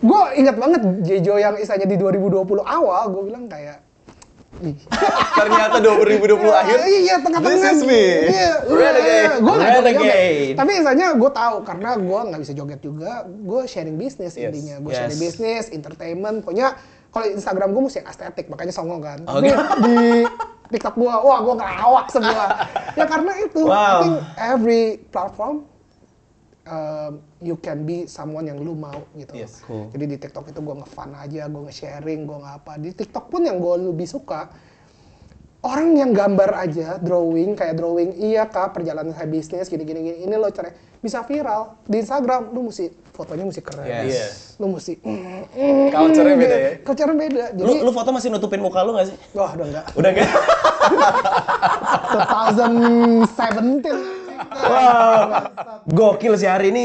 [0.00, 3.91] gue ingat banget Jejo yang isanya di 2020 awal, gue bilang kayak, "Ih,
[5.38, 6.78] Ternyata 2020 akhir.
[6.84, 7.50] Iya, tengah-tengah.
[7.50, 8.04] This is me.
[8.30, 9.34] Iya, Renegade.
[9.40, 10.14] Gue nggak joget-joget.
[10.14, 10.54] Renegade.
[10.60, 13.12] Tapi isanya gue tahu karena gue nggak bisa joget juga.
[13.26, 14.52] Gue sharing bisnis Yes.
[14.52, 14.76] intinya.
[14.84, 14.98] Gue Yes.
[15.02, 16.36] sharing bisnis, entertainment.
[16.44, 16.76] Pokoknya
[17.10, 19.18] kalau Instagram gue mesti estetik, makanya songong kan.
[19.26, 19.50] Oke.
[19.50, 20.00] Tapi di
[20.72, 22.44] TikTok gua, wah gua ngelawak semua.
[22.98, 24.00] ya karena itu, I Wow.
[24.00, 25.68] think every platform
[26.64, 29.32] um, you can be someone yang lu mau gitu.
[29.34, 29.60] Yes.
[29.62, 29.90] Cool.
[29.90, 32.72] Jadi di TikTok itu gua nge-fun aja, gua nge-sharing, gua ngapa.
[32.78, 34.46] Di TikTok pun yang gua lebih suka
[35.62, 40.16] orang yang gambar aja, drawing kayak drawing, iya kak perjalanan saya bisnis gini gini gini,
[40.26, 44.10] ini lo cerai bisa viral di Instagram, lu mesti fotonya mesti keren, Yes.
[44.10, 44.26] Iya.
[44.58, 44.92] lu mesti
[45.94, 46.70] Culture-nya beda ya?
[46.82, 49.16] culture beda, jadi Lu, lu foto masih nutupin muka lu gak sih?
[49.34, 50.30] wah udah enggak, Udah enggak?
[52.10, 54.18] 2017
[55.88, 56.84] Gokil sih hari ini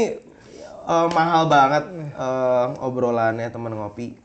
[0.84, 4.16] eh, mahal banget eh, obrolannya teman ngopi.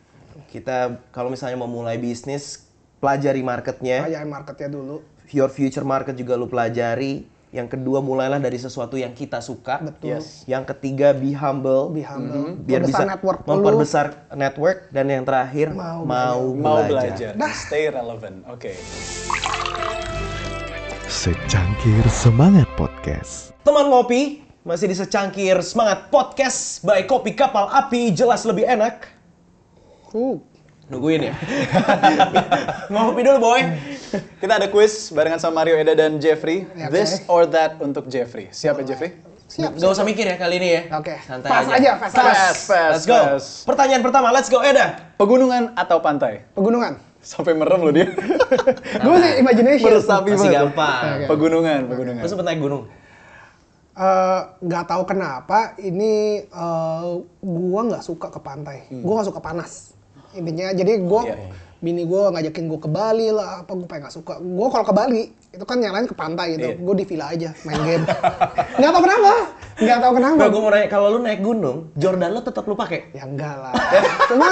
[0.49, 2.69] Kita kalau misalnya mau mulai bisnis,
[3.01, 4.05] pelajari marketnya.
[4.05, 5.01] Kayak marketnya dulu,
[5.33, 7.25] Your future market juga lu pelajari.
[7.53, 9.77] Yang kedua mulailah dari sesuatu yang kita suka.
[9.77, 10.41] betul, Yes.
[10.49, 11.93] Yang ketiga be humble.
[11.93, 17.37] be humble, Biar Membesar bisa network memperbesar network dan yang terakhir Mau mau, Mau belajar.
[17.37, 18.41] belajar, stay relevant.
[18.49, 18.73] Oke.
[21.23, 23.55] Secangkir Semangat Podcast.
[23.63, 29.07] Teman ngopi masih di secangkir semangat podcast by Kopi Kapal Api jelas lebih enak.
[30.11, 30.35] Uh,
[30.91, 31.33] Nungguin ya.
[32.91, 33.63] ngopi dulu boy.
[34.43, 36.67] Kita ada quiz barengan sama Mario Eda dan Jeffrey.
[36.75, 36.99] Ya, oke.
[36.99, 38.51] This or that untuk Jeffrey.
[38.51, 39.15] Siap ya Jeffrey?
[39.47, 40.81] siap, Gak usah mikir ya kali ini ya.
[40.99, 41.23] Oke.
[41.23, 41.79] Santai Fast aja.
[41.79, 42.23] aja, fast aja.
[42.35, 43.19] Fast, fast, Let's go.
[43.39, 43.49] fast.
[43.63, 45.15] Pertanyaan pertama, let's go Eda.
[45.15, 46.43] Pegunungan atau pantai?
[46.51, 48.11] pegunungan, Sampai merem loh dia.
[49.05, 50.59] gue sih imagination, Meresapi Masih banget.
[50.59, 51.01] gampang.
[51.01, 51.25] Oke.
[51.31, 52.21] Pegunungan, pegunungan.
[52.21, 52.83] Lu sempet naik gunung?
[53.93, 57.09] Eh, nggak tahu kenapa ini eh,
[57.39, 59.93] gua nggak suka ke pantai gua nggak suka panas
[60.33, 61.37] intinya jadi gua Iya.
[61.83, 64.95] Bini gua ngajakin gua ke Bali lah apa gua pengen nggak suka gua kalau ke
[64.95, 65.21] Bali
[65.51, 66.79] itu kan yang lain ke pantai gitu Iya.
[66.79, 68.05] gua di villa aja main game
[68.79, 69.31] nggak tahu kenapa
[69.75, 72.73] nggak tahu kenapa Nah, gue mau nanya, kalau lu naik gunung, Jordan lu tetap lu
[72.73, 73.11] pakai?
[73.11, 73.73] ya enggak lah
[74.31, 74.51] cuman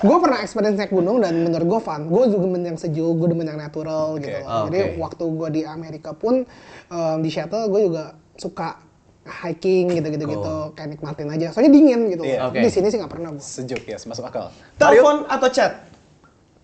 [0.00, 3.28] gua pernah experience naik gunung dan menurut gua fun gua juga demen yang sejuk gua
[3.28, 4.64] demen yang natural gitu loh.
[4.64, 4.66] Oke.
[4.66, 6.48] jadi waktu gua di Amerika pun
[6.88, 8.04] em, di Seattle gua juga
[8.34, 8.80] suka
[9.22, 12.48] hiking gitu-gitu gitu kayak nikmatin aja soalnya dingin gitu Iya.
[12.48, 12.58] Oke.
[12.58, 14.48] di sini sih nggak pernah gua Sejuk ya, masuk akal.
[14.74, 15.91] Telepon atau chat?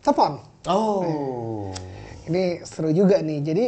[0.09, 0.33] Telepon.
[0.65, 1.73] Oh.
[2.29, 3.39] ini seru juga nih.
[3.45, 3.67] Jadi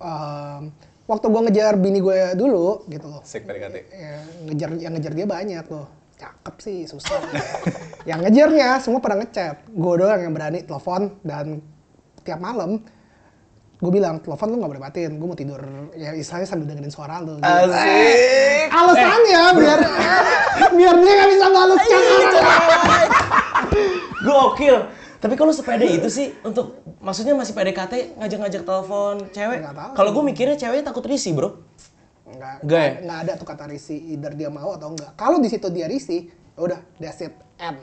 [0.00, 0.62] em,
[1.08, 3.22] waktu gua ngejar bini gue dulu gitu loh.
[3.24, 3.76] Sik PDKT.
[3.88, 5.88] ya, ngejar yang ngejar dia banyak loh.
[6.20, 7.18] Cakep sih susah.
[8.08, 9.66] Yang ngejarnya semua pada ngechat.
[9.74, 11.58] Gue doang yang berani telepon dan
[12.22, 12.82] tiap malam
[13.82, 15.62] gue bilang telepon lu nggak boleh matiin gue mau tidur.
[15.98, 17.42] Ya istilahnya sambil dengerin suara lu.
[17.42, 17.46] Gitu.
[17.46, 18.68] Asik.
[18.70, 19.80] alasannya biar
[20.78, 22.04] biar dia nggak bisa balas chat.
[24.22, 24.76] Gokil.
[25.22, 29.62] Tapi kalau sepede itu sih untuk maksudnya masih PDKT ngajak-ngajak telepon cewek.
[29.94, 31.62] Kalau gue mikirnya ceweknya takut risih, Bro.
[32.26, 32.92] nggak Nggak ya?
[33.04, 36.32] nggak ada tuh kata risi either dia mau atau enggak kalau di situ dia risi
[36.56, 37.76] ya udah that's it end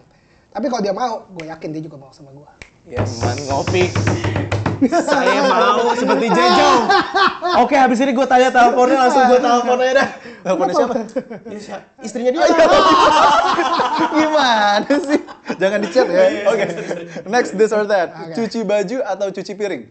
[0.49, 2.49] tapi kalau dia mau gue yakin dia juga mau sama gue
[2.89, 3.21] Yes.
[3.21, 3.83] Teman ngopi.
[4.89, 6.71] Saya mau seperti Jejo.
[7.61, 10.07] Oke, habis ini gue tanya teleponnya langsung gue telepon aja dah.
[10.41, 10.93] Teleponnya siapa?
[11.45, 11.83] Ya, siapa?
[12.01, 12.41] Istrinya dia.
[14.15, 15.19] Gimana sih?
[15.55, 16.23] Jangan di chat ya.
[16.45, 16.65] Oke.
[17.25, 18.11] Next this or that.
[18.31, 19.83] Cuci baju atau cuci piring?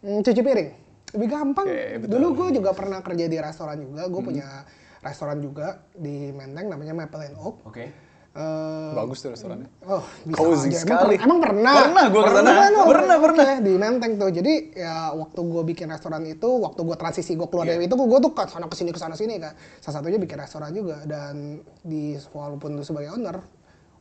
[0.00, 0.68] Hmm, cuci piring
[1.12, 2.08] lebih gampang betul.
[2.08, 4.64] dulu gue juga pernah kerja di restoran juga gue punya
[4.98, 7.84] restoran juga di Menteng namanya Maple and Oak Oke.
[8.32, 9.68] Eh, Bagus tuh restorannya.
[9.84, 10.80] Oh, bisa Cozy aja.
[10.80, 11.14] Emang sekali.
[11.14, 11.74] per- Emang, pernah.
[11.84, 12.48] Pernah gua ke sana.
[12.48, 13.44] Pernah, Pernah, pernah.
[13.44, 14.30] Oke, di Menteng tuh.
[14.32, 17.76] Jadi ya waktu gue bikin restoran itu, waktu gue transisi gue keluar Iya.
[17.76, 19.52] dari itu, gue tuh ke sana ke sini ke sana sini kan.
[19.78, 23.36] Salah satunya bikin restoran juga dan di walaupun lu sebagai owner,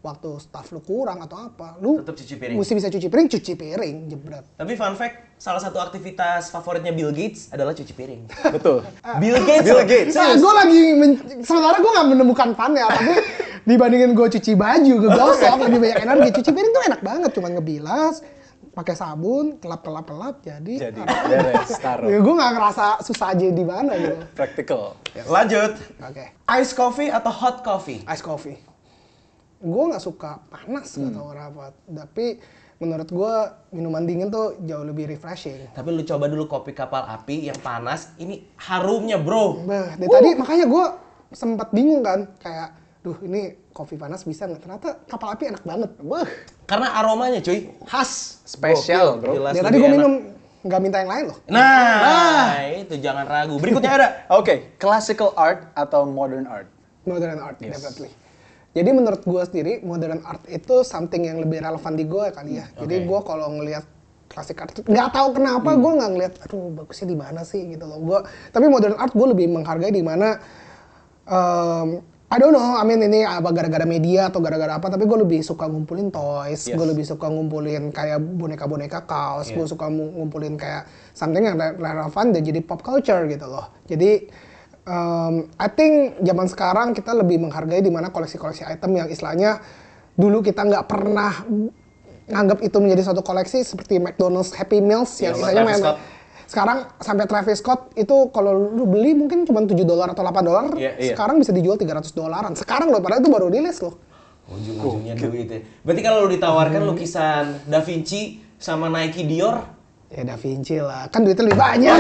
[0.02, 2.56] waktu staff lu kurang atau apa, lu Tetep cuci piring.
[2.58, 4.46] Mesti bisa cuci piring, cuci piring, jebret.
[4.52, 8.22] Tapi fun fact, salah satu aktivitas favoritnya Bill Gates adalah cuci piring.
[8.56, 8.82] Betul.
[9.18, 9.62] Bill Gates.
[9.64, 9.82] Bill.
[9.84, 10.14] Gates.
[10.14, 13.14] Nah, gue lagi men- sementara gue nggak menemukan fun ya, tapi
[13.70, 16.30] dibandingin gue cuci baju, gue gosok lebih banyak energi.
[16.36, 18.16] Cuci piring tuh enak banget, cuman ngebilas,
[18.72, 20.90] pakai sabun, kelap kelap kelap, jadi.
[20.90, 22.10] Jadi beres, taruh.
[22.10, 24.18] Ya, gue nggak ngerasa susah aja di mana gitu.
[24.34, 24.98] Practical.
[25.30, 25.78] Lanjut.
[26.02, 26.26] Oke,
[26.58, 28.02] Ice coffee atau hot coffee?
[28.02, 28.71] ice coffee.
[29.62, 31.00] Gue nggak suka panas Hmm.
[31.00, 32.26] nggak tahu kenapa, tapi
[32.78, 33.34] menurut gue
[33.72, 35.70] minuman dingin tuh jauh lebih refreshing.
[35.70, 39.62] Tapi lu coba dulu kopi kapal api yang panas, ini harumnya bro.
[39.62, 40.86] Bah, dari tadi makanya gue
[41.32, 44.62] sempat bingung kan, kayak, duh ini kopi panas bisa nggak?
[44.62, 45.94] Ternyata kapal api enak banget.
[46.02, 46.26] Wah,
[46.66, 48.42] Karena aromanya cuy, khas.
[48.44, 49.38] Spesial, bro.
[49.38, 50.14] jelas dari tadi gue minum
[50.62, 51.38] nggak minta yang lain loh.
[51.46, 53.62] Nah, itu jangan ragu.
[53.62, 54.08] Berikutnya ada.
[54.42, 56.66] Oke, classical art atau modern art?
[57.04, 57.78] Modern art, Yes.
[57.78, 58.10] definitely.
[58.72, 62.66] Jadi menurut gue sendiri, modern art itu something yang lebih relevan di gue kali ya.
[62.80, 63.08] Jadi Oke.
[63.08, 63.84] gue kalau ngelihat
[64.32, 68.00] klasik art, nggak tahu kenapa gue nggak ngelihat, aduh bagusnya di mana sih gitu loh.
[68.00, 68.20] Gue,
[68.56, 70.40] tapi modern art gue lebih menghargai di mana
[71.28, 72.00] em,
[72.32, 75.44] I don't know, I mean ini apa gara-gara media atau gara-gara apa, tapi gue lebih
[75.44, 76.80] suka ngumpulin toys, Yes.
[76.80, 82.32] gue lebih suka ngumpulin kayak boneka-boneka kaos, gue suka ngumpulin kayak something yang re- relevan
[82.32, 83.68] dan jadi pop culture gitu loh.
[83.84, 84.32] Jadi
[84.84, 89.62] um, I think zaman sekarang kita lebih menghargai di mana koleksi-koleksi item yang istilahnya
[90.14, 91.32] dulu kita nggak pernah
[92.28, 95.98] nganggap itu menjadi suatu koleksi seperti McDonald's Happy Meals yang Iya, istilahnya main- Scott.
[96.48, 100.66] sekarang sampai Travis Scott itu kalau lu beli mungkin cuma 7 dolar atau 8 dolar,
[100.76, 101.12] Iya, iya.
[101.12, 102.54] sekarang bisa dijual 300 dolaran.
[102.54, 103.96] Sekarang loh, padahal itu baru rilis loh.
[104.48, 105.60] Ujung-ujungnya duit ya.
[105.82, 109.64] Berarti kalau lu ditawarkan lukisan Da Vinci sama Nike Dior,
[110.12, 111.96] Ya Da Vinci lah, kan duitnya lebih banyak.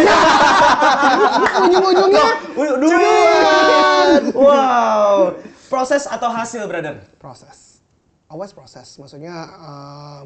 [1.63, 2.25] Ujung-ujungnya
[2.59, 4.23] duit.
[4.35, 5.39] Wow.
[5.71, 6.99] Proses atau hasil, brother?
[7.15, 7.79] proses.
[8.27, 8.99] Always proses.
[8.99, 10.21] Maksudnya em,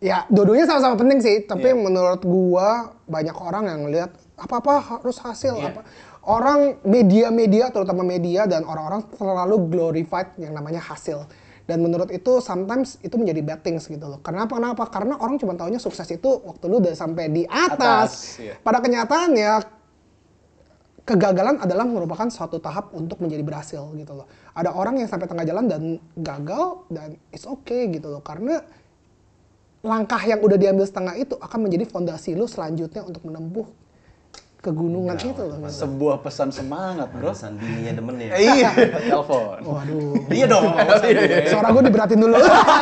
[0.00, 1.80] ya dua-duanya sama-sama penting sih, tapi Iya.
[1.80, 5.72] menurut gua banyak orang yang ngelihat apa-apa harus hasil Iya.
[5.72, 5.80] apa.
[6.22, 11.24] Orang media-media terutama media dan orang-orang terlalu glorified yang namanya hasil.
[11.72, 14.20] Dan menurut itu sometimes itu menjadi bad things gitu loh.
[14.20, 14.60] Kenapa?
[14.60, 14.84] Kenapa?
[14.92, 17.80] Karena orang cuma taunya sukses itu waktu lu udah sampai di atas.
[17.80, 18.60] Atas, iya.
[18.60, 19.80] Pada kenyataannya
[21.08, 24.28] kegagalan adalah merupakan suatu tahap untuk menjadi berhasil gitu loh.
[24.52, 25.82] Ada orang yang sampai tengah jalan dan
[26.20, 28.60] gagal dan it's okay gitu loh karena
[29.80, 33.66] langkah yang udah diambil setengah itu akan menjadi fondasi lu selanjutnya untuk menempuh
[34.62, 35.58] kegunungan itu loh.
[35.58, 35.66] gitu.
[35.68, 37.34] Sebuah pesan semangat, bro.
[37.34, 38.30] Pesan bininya demen ya.
[38.38, 38.70] Iya,
[39.10, 39.58] telepon.
[39.66, 40.30] Waduh.
[40.30, 40.70] Iya dong.
[41.50, 42.38] Suara gue diberatin dulu.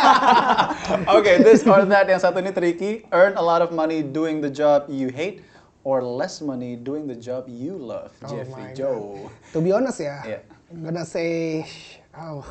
[1.16, 3.08] Oke, this or that yang satu ini tricky.
[3.10, 5.40] Earn a lot of money doing the job you hate
[5.80, 8.12] or less money doing the job you love.
[8.20, 9.32] Oh Jeffrey Joe.
[9.50, 10.40] to be honest ya, Iya.
[10.68, 11.64] I'm gonna say,
[12.20, 12.44] oh,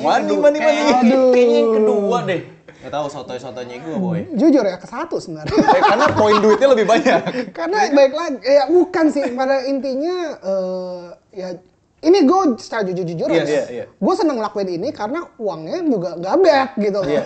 [0.00, 0.58] money, money.
[0.58, 0.94] Kayaknya,
[1.28, 2.40] kayaknya yang kedua deh.
[2.80, 4.20] Gak tau sotoy-sotoynya gue boy.
[4.32, 5.56] jujur ya ke satu sebenarnya.
[5.56, 7.20] Eh, karena poin duitnya lebih banyak.
[7.56, 9.24] Karena baik lagi, ya bukan sih.
[9.32, 11.48] Pada intinya, eh, ya
[12.02, 13.44] ini gue secara jujur-jujur Iya, ya.
[13.48, 13.84] iya, iya.
[13.88, 17.08] Gue seneng ngelakuin ini karena uangnya juga nggak bad gitu loh.
[17.08, 17.22] Iya,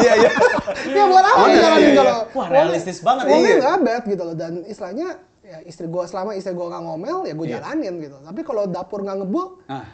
[0.00, 0.30] iya, iya.
[0.96, 2.00] ya buat apa Iya, dijalanin iya, iya.
[2.00, 3.60] kalau Wah, realistis banget Uangnya iya.
[3.60, 4.34] nggak bad gitu loh.
[4.34, 5.08] Dan istilahnya
[5.42, 7.54] ya istri gue selama istri gue nggak ngomel ya gue Iya.
[7.60, 8.16] jalanin gitu.
[8.18, 9.84] Tapi kalau dapur nggak ngebul, Ah,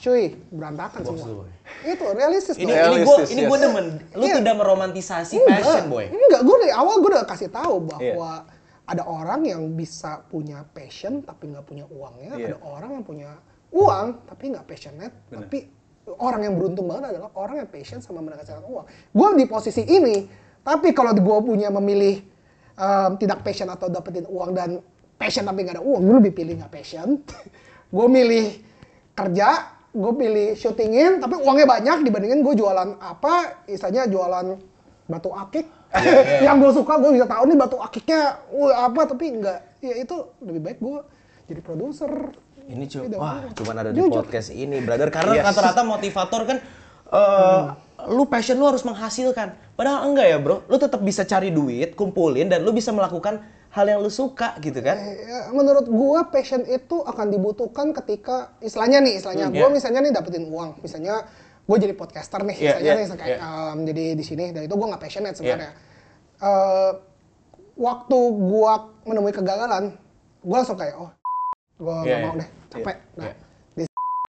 [0.00, 1.46] cuy berantakan semua.
[1.84, 2.74] Itu realistis Ini loh.
[2.74, 3.50] ini gue Realistis, ini yes.
[3.50, 3.86] gue demen.
[4.16, 4.34] Lu Iya.
[4.42, 6.04] tidak meromantisasi Enggak, passion boy.
[6.10, 8.90] Enggak, gue dari awal gue udah kasih tahu bahwa Iya.
[8.92, 12.46] ada orang yang bisa punya passion tapi nggak punya uangnya, Iya.
[12.54, 13.30] ada orang yang punya
[13.70, 15.46] uang tapi nggak passionate, Bener.
[15.46, 15.58] tapi
[16.18, 18.84] orang yang beruntung banget adalah orang yang passion sama mendapatkan uang.
[19.14, 20.26] Gue di posisi ini,
[20.60, 22.20] tapi kalau gue punya memilih
[22.74, 24.82] em, tidak passion atau dapetin uang dan
[25.14, 27.22] passion tapi nggak ada uang, gue lebih pilih nggak passion.
[27.94, 28.46] gue milih
[29.14, 29.48] kerja,
[29.92, 34.56] gue pilih syutingin, tapi uangnya banyak dibandingin gue jualan apa, istilahnya jualan
[35.04, 35.68] batu akik.
[36.46, 40.16] yang gue suka, gue bisa tahu nih batu akiknya wah, apa, tapi nggak, ya itu
[40.40, 40.98] lebih baik gue
[41.52, 42.32] jadi produser.
[42.64, 45.12] Ini cuma Tidak wah, cuman ada di podcast ini, brother.
[45.12, 45.44] Karena Yes.
[45.52, 46.58] rata-rata motivator kan
[47.12, 47.62] eh
[48.08, 49.76] lu passion lu harus menghasilkan.
[49.76, 50.66] Padahal enggak ya, Bro.
[50.66, 54.84] Lu tetap bisa cari duit, kumpulin dan lu bisa melakukan hal yang lu suka gitu
[54.84, 55.00] kan.
[55.00, 59.74] Ya, menurut gua passion itu akan dibutuhkan ketika istilahnya nih, istilahnya Hmm, gua iya.
[59.74, 61.24] misalnya nih dapetin uang, misalnya
[61.62, 63.72] gue jadi podcaster nih, Iya, misalnya iya, nih kayak iya.
[63.72, 65.72] em, jadi di sini, dan itu gua nggak passionate sebenarnya.
[66.42, 66.92] Eh,
[67.80, 68.72] waktu gua
[69.08, 69.96] menemui kegagalan,
[70.44, 71.10] gua langsung kayak oh,
[71.80, 72.96] gua nggak Iya, mau deh, capek.
[72.98, 73.34] Iya, Nah, iya.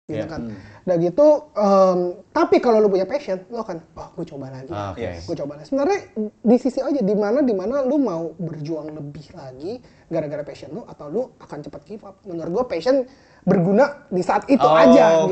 [0.04, 0.26] Gitu Iya.
[0.26, 0.40] kan.
[0.82, 1.98] Udah gitu, em,
[2.28, 4.72] tapi kalau lu punya passion, lu akan, oh gue coba lagi.
[4.72, 4.98] Ah, Oke.
[5.00, 5.22] Yes.
[5.22, 5.66] gue coba lagi.
[5.68, 5.98] Sebenarnya
[6.42, 9.78] di sisi aja di mana di mana lu mau berjuang lebih lagi
[10.10, 12.18] gara-gara passion lu atau lu akan cepat give up.
[12.24, 13.06] Menurut gue passion
[13.42, 15.30] berguna di saat itu Oh, aja Oke.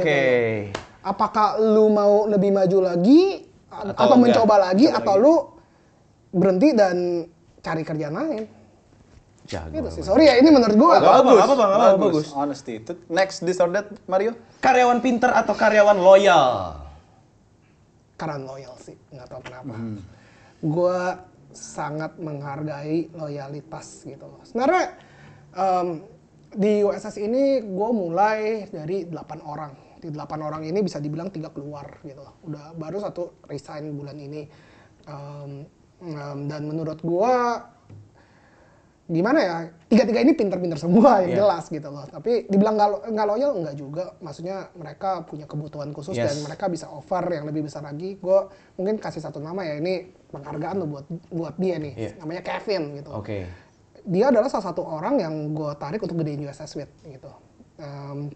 [0.71, 0.79] gitu.
[1.01, 4.23] Apakah lu mau lebih maju lagi Atau atau, enggak?
[4.39, 5.25] mencoba lagi Coba atau lagi.
[5.25, 5.35] lu
[6.31, 6.97] berhenti dan
[7.59, 8.43] cari kerjaan lain?
[9.51, 9.75] Jago.
[9.75, 10.03] Gitu sih.
[10.07, 10.93] Sorry ya ini menurut gue.
[10.95, 12.31] Apa, apa, apa, apa, apa, bagus.
[12.31, 12.79] Honesty.
[12.79, 14.39] Itu Next, this or that, Mario?
[14.63, 16.79] Karyawan pinter atau karyawan loyal?
[18.15, 19.97] karena loyal sih nggak tahu kenapa Hmm.
[20.61, 21.01] gue
[21.51, 24.93] sangat menghargai loyalitas gitu loh sebenarnya
[25.57, 26.05] em,
[26.53, 31.49] di USS ini gue mulai dari 8 orang di 8 orang ini bisa dibilang tiga
[31.49, 34.45] keluar gitu loh udah baru satu resign bulan ini
[35.01, 35.65] Em,
[36.05, 37.35] em, dan menurut gue
[39.11, 41.39] gimana ya tiga-tiga ini pinter-pinter semua yang Iya.
[41.43, 45.91] jelas gitu loh tapi dibilang nggak lo- nggak loyal nggak juga maksudnya mereka punya kebutuhan
[45.91, 46.31] khusus Yes.
[46.31, 48.39] dan mereka bisa offer yang lebih besar lagi gue
[48.77, 49.95] mungkin kasih satu nama ya ini
[50.31, 52.11] penghargaan lo buat buat dia nih Iya.
[52.17, 53.51] namanya Kevin gitu Oke.
[54.01, 57.31] dia adalah salah satu orang yang gue tarik untuk gedein USS Suite gitu
[57.77, 58.31] Em,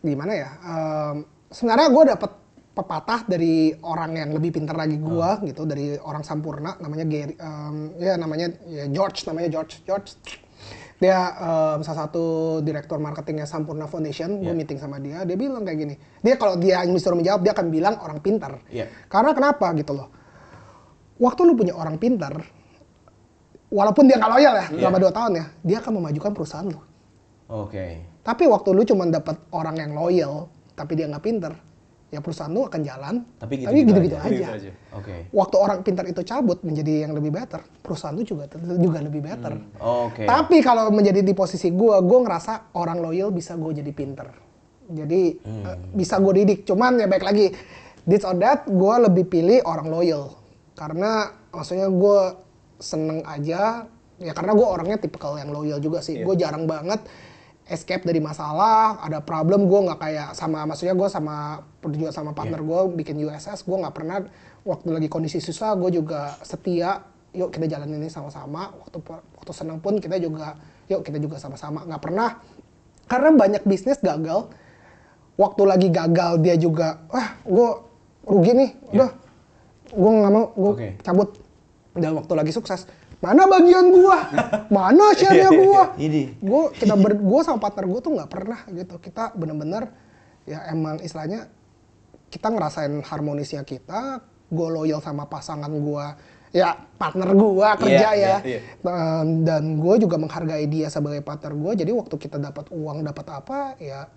[0.00, 1.16] gimana ya Em,
[1.48, 2.30] sebenarnya gue dapet
[2.78, 7.74] pepatah dari orang yang lebih pintar lagi gue gitu dari orang Sampurna namanya Gary em,
[7.98, 10.14] ya namanya ya George namanya George George
[10.98, 14.54] dia em, salah satu direktur marketingnya Sampurna Foundation, gue Iya.
[14.54, 15.94] meeting sama dia, dia bilang kayak gini.
[16.26, 18.58] Dia kalau dia yang disuruh menjawab, dia akan bilang orang pintar.
[18.66, 18.90] Iya.
[19.06, 20.10] Karena kenapa gitu loh?
[21.22, 22.34] Waktu lu punya orang pintar,
[23.70, 24.78] walaupun dia nggak loyal ya, Iya.
[24.82, 26.80] selama dua tahun ya, dia akan memajukan perusahaan lu.
[27.46, 27.86] Oke.
[28.26, 31.54] Tapi waktu lu cuma dapat orang yang loyal, tapi dia nggak pintar,
[32.08, 33.14] ya perusahaan lu akan jalan.
[33.36, 34.24] Tapi gitu-gitu gitu-gitu aja.
[34.24, 34.36] aja.
[34.36, 34.70] Gitu aja.
[34.96, 35.14] Oke.
[35.32, 38.48] Waktu orang pintar itu cabut menjadi yang lebih better, perusahaan lu juga
[38.80, 39.52] juga lebih better.
[39.80, 40.24] Oke.
[40.24, 44.28] Tapi kalau menjadi di posisi gue, gue ngerasa orang loyal bisa gue jadi pinter.
[44.88, 46.64] Jadi eh, bisa gue didik.
[46.64, 47.52] Cuman ya baik lagi,
[48.08, 50.32] this or that, gue lebih pilih orang loyal.
[50.72, 52.20] Karena maksudnya gue
[52.80, 53.84] seneng aja,
[54.16, 56.24] ya karena gue orangnya tipikal yang loyal juga sih.
[56.24, 57.04] Gue jarang banget
[57.68, 61.62] escape dari masalah, ada problem gue nggak kayak sama, maksudnya gue sama
[61.92, 64.24] juga sama partner gue bikin USS, gue nggak pernah
[64.64, 67.04] waktu lagi kondisi susah, gue juga setia
[67.36, 68.72] yuk kita jalan ini sama-sama.
[68.72, 70.56] Waktu waktu senang pun kita juga
[70.88, 71.84] yuk kita juga sama-sama.
[71.84, 72.40] Nggak pernah
[73.08, 74.48] karena banyak bisnis gagal
[75.40, 77.70] waktu lagi gagal dia juga wah gue
[78.28, 79.10] rugi nih udah
[79.88, 80.88] gue nggak mau gue Oke.
[81.04, 81.30] cabut.
[81.98, 82.86] Dan waktu lagi sukses
[83.18, 84.18] mana bagian gua?
[84.76, 85.82] Mana share-nya gua?
[85.98, 86.38] Ini.
[86.38, 88.94] gue kita ber gue sama partner gue tuh nggak pernah gitu.
[89.02, 89.90] Kita bener-bener
[90.46, 91.50] ya emang istilahnya
[92.30, 96.06] kita ngerasain harmonisnya kita gue loyal sama pasangan gue
[96.56, 98.16] ya partner gue kerja Iya, ya.
[98.16, 98.60] iya, iya.
[98.80, 103.26] Um, dan gue juga menghargai dia sebagai partner gue jadi waktu kita dapat uang dapat
[103.28, 104.08] apa ya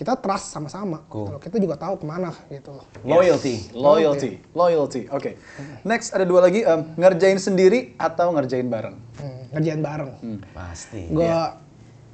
[0.00, 1.28] kita trust sama-sama Cool.
[1.28, 3.68] gitu kita juga tahu ke mana gitu loh Loyalty.
[3.70, 5.02] Loyalty, loyalty.
[5.08, 5.36] Oke.
[5.82, 8.96] Next ada dua lagi, em, ngerjain sendiri atau ngerjain bareng?
[9.20, 10.10] Hmm, ngerjain bareng
[10.50, 11.04] Pasti.
[11.06, 11.28] gue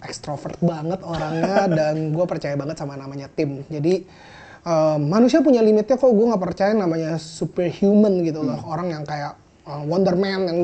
[0.03, 4.03] ekstrovert banget orangnya dan gue percaya banget sama namanya tim jadi
[4.63, 9.39] eh, manusia punya limitnya kok gue nggak percaya namanya superhuman gitu loh orang yang kayak
[9.67, 10.59] eh, Wonder Man yang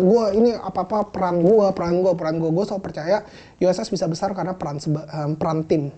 [0.00, 3.16] gue ini apa apa peran gue peran gue peran gue gue selalu percaya
[3.58, 5.90] USS bisa besar karena peran seba- eh, peran tim.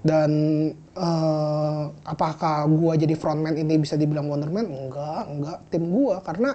[0.00, 0.30] Dan
[0.94, 5.58] eh, apakah gue jadi frontman ini bisa dibilang Wonder Man enggak enggak.
[5.68, 6.52] Tim gue karena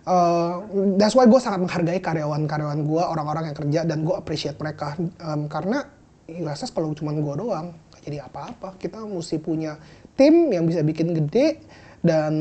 [0.00, 0.64] Uh,
[0.96, 4.96] that's why gue sangat menghargai karyawan-karyawan gue, orang-orang yang kerja dan gue appreciate mereka.
[5.20, 5.84] Um, karena
[6.24, 8.80] USS kalau cuma gue doang jadi apa-apa.
[8.80, 9.76] Kita mesti punya
[10.16, 11.60] tim yang bisa bikin gede
[12.00, 12.32] dan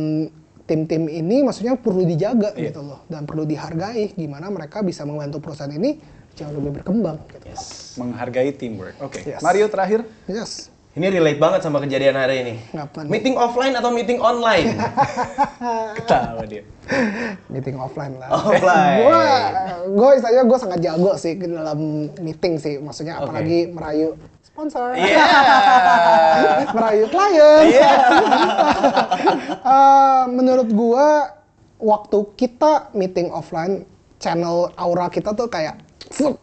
[0.69, 5.73] tim-tim ini maksudnya perlu dijaga gitu loh dan perlu dihargai gimana mereka bisa membantu perusahaan
[5.73, 5.97] ini
[6.37, 7.49] jauh lebih berkembang gitu.
[7.97, 8.95] Menghargai teamwork.
[9.01, 9.25] Oke.
[9.25, 9.41] Yes.
[9.41, 10.05] Mario terakhir.
[10.29, 10.69] Yes.
[10.97, 12.55] Ini relate banget sama kejadian hari ini.
[12.73, 13.11] Ngapa nih?
[13.13, 14.73] Meeting offline atau meeting online?
[16.01, 16.65] Ketawa dia.
[17.45, 18.29] Meeting offline lah.
[18.33, 18.97] Offline.
[19.05, 19.25] gue
[19.93, 24.17] gue istilahnya gue sangat jago sih dalam meeting sih maksudnya apalagi merayu
[24.59, 24.91] sponsor.
[24.99, 25.27] Iya.
[26.75, 27.65] merayu klien.
[29.69, 31.07] Eh, menurut gue
[31.79, 33.85] waktu kita meeting offline
[34.17, 35.79] channel aura kita tuh kayak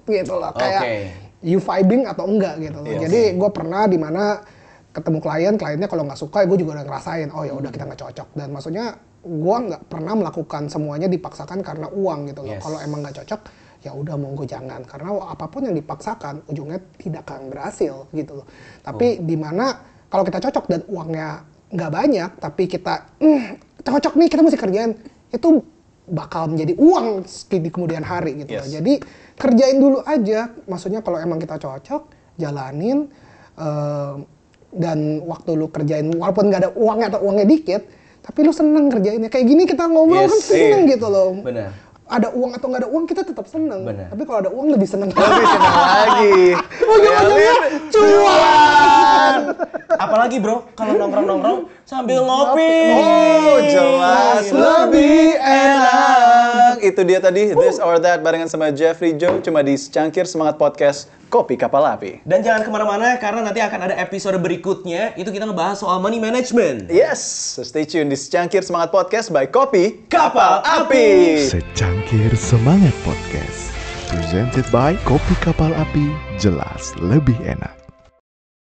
[0.07, 0.53] gitu loh.
[0.55, 1.13] Kayak
[1.43, 2.89] you vibing atau enggak gitu loh.
[2.89, 3.09] Yes.
[3.09, 4.41] jadi gue pernah di mana
[4.95, 8.01] ketemu klien kliennya kalau nggak suka gue juga udah ngerasain oh ya udah kita nggak
[8.01, 8.29] cocok.
[8.37, 8.87] Dan maksudnya
[9.27, 12.55] gue nggak pernah melakukan semuanya dipaksakan karena uang gitu loh.
[12.57, 12.63] Yes.
[12.63, 13.41] kalau emang nggak cocok
[13.87, 18.47] ya udah monggo jangan karena apa pun yang dipaksakan ujungnya tidak akan berhasil gitu loh
[18.83, 19.79] tapi di mana
[20.11, 24.93] kalau kita cocok dan uangnya nggak banyak tapi kita "Hmm, cocok nih kita mesti kerjain
[25.31, 25.49] itu
[26.07, 28.67] bakal menjadi uang di kemudian hari gitu loh.
[28.67, 28.75] Yes.
[28.79, 28.93] jadi
[29.35, 32.07] kerjain dulu aja maksudnya kalau emang kita cocok
[32.39, 33.11] jalanin
[33.59, 34.15] eh,
[34.77, 37.83] dan waktu lu kerjain walaupun nggak ada uangnya atau uangnya dikit
[38.23, 40.93] tapi lu seneng kerjainnya kayak gini kita ngobrol Yes, kan seneng iya.
[40.99, 41.71] gitu loh Benar.
[42.07, 44.07] Ada uang atau nggak ada uang kita tetap seneng Benar.
[44.09, 46.39] tapi kalau ada uang lebih seneng Lebih senang lagi.
[46.79, 47.55] ujung-ujungnya
[47.91, 49.35] cuan
[49.97, 52.75] Apalagi bro, kalau nongkrong-nongkrong sambil ngopi.
[52.93, 56.85] Oh, jelas lebih enak.
[56.85, 61.09] Itu dia tadi This or That barengan sama Jeffrey Joe cuma di Cangkir Semangat Podcast
[61.27, 62.21] Kopi Kapal Api.
[62.23, 65.17] Dan jangan ke mana-mana karena nanti akan ada episode berikutnya.
[65.17, 66.93] Itu kita ngebahas soal money management.
[66.93, 67.25] Yes,
[67.57, 71.41] so stay tune di Cangkir Semangat Podcast by Kopi Kapal Api.
[71.41, 71.96] Secangkir
[72.37, 73.73] Semangat Podcast.
[74.13, 76.09] Presented by Kopi Kapal Api,
[76.41, 77.76] jelas lebih enak.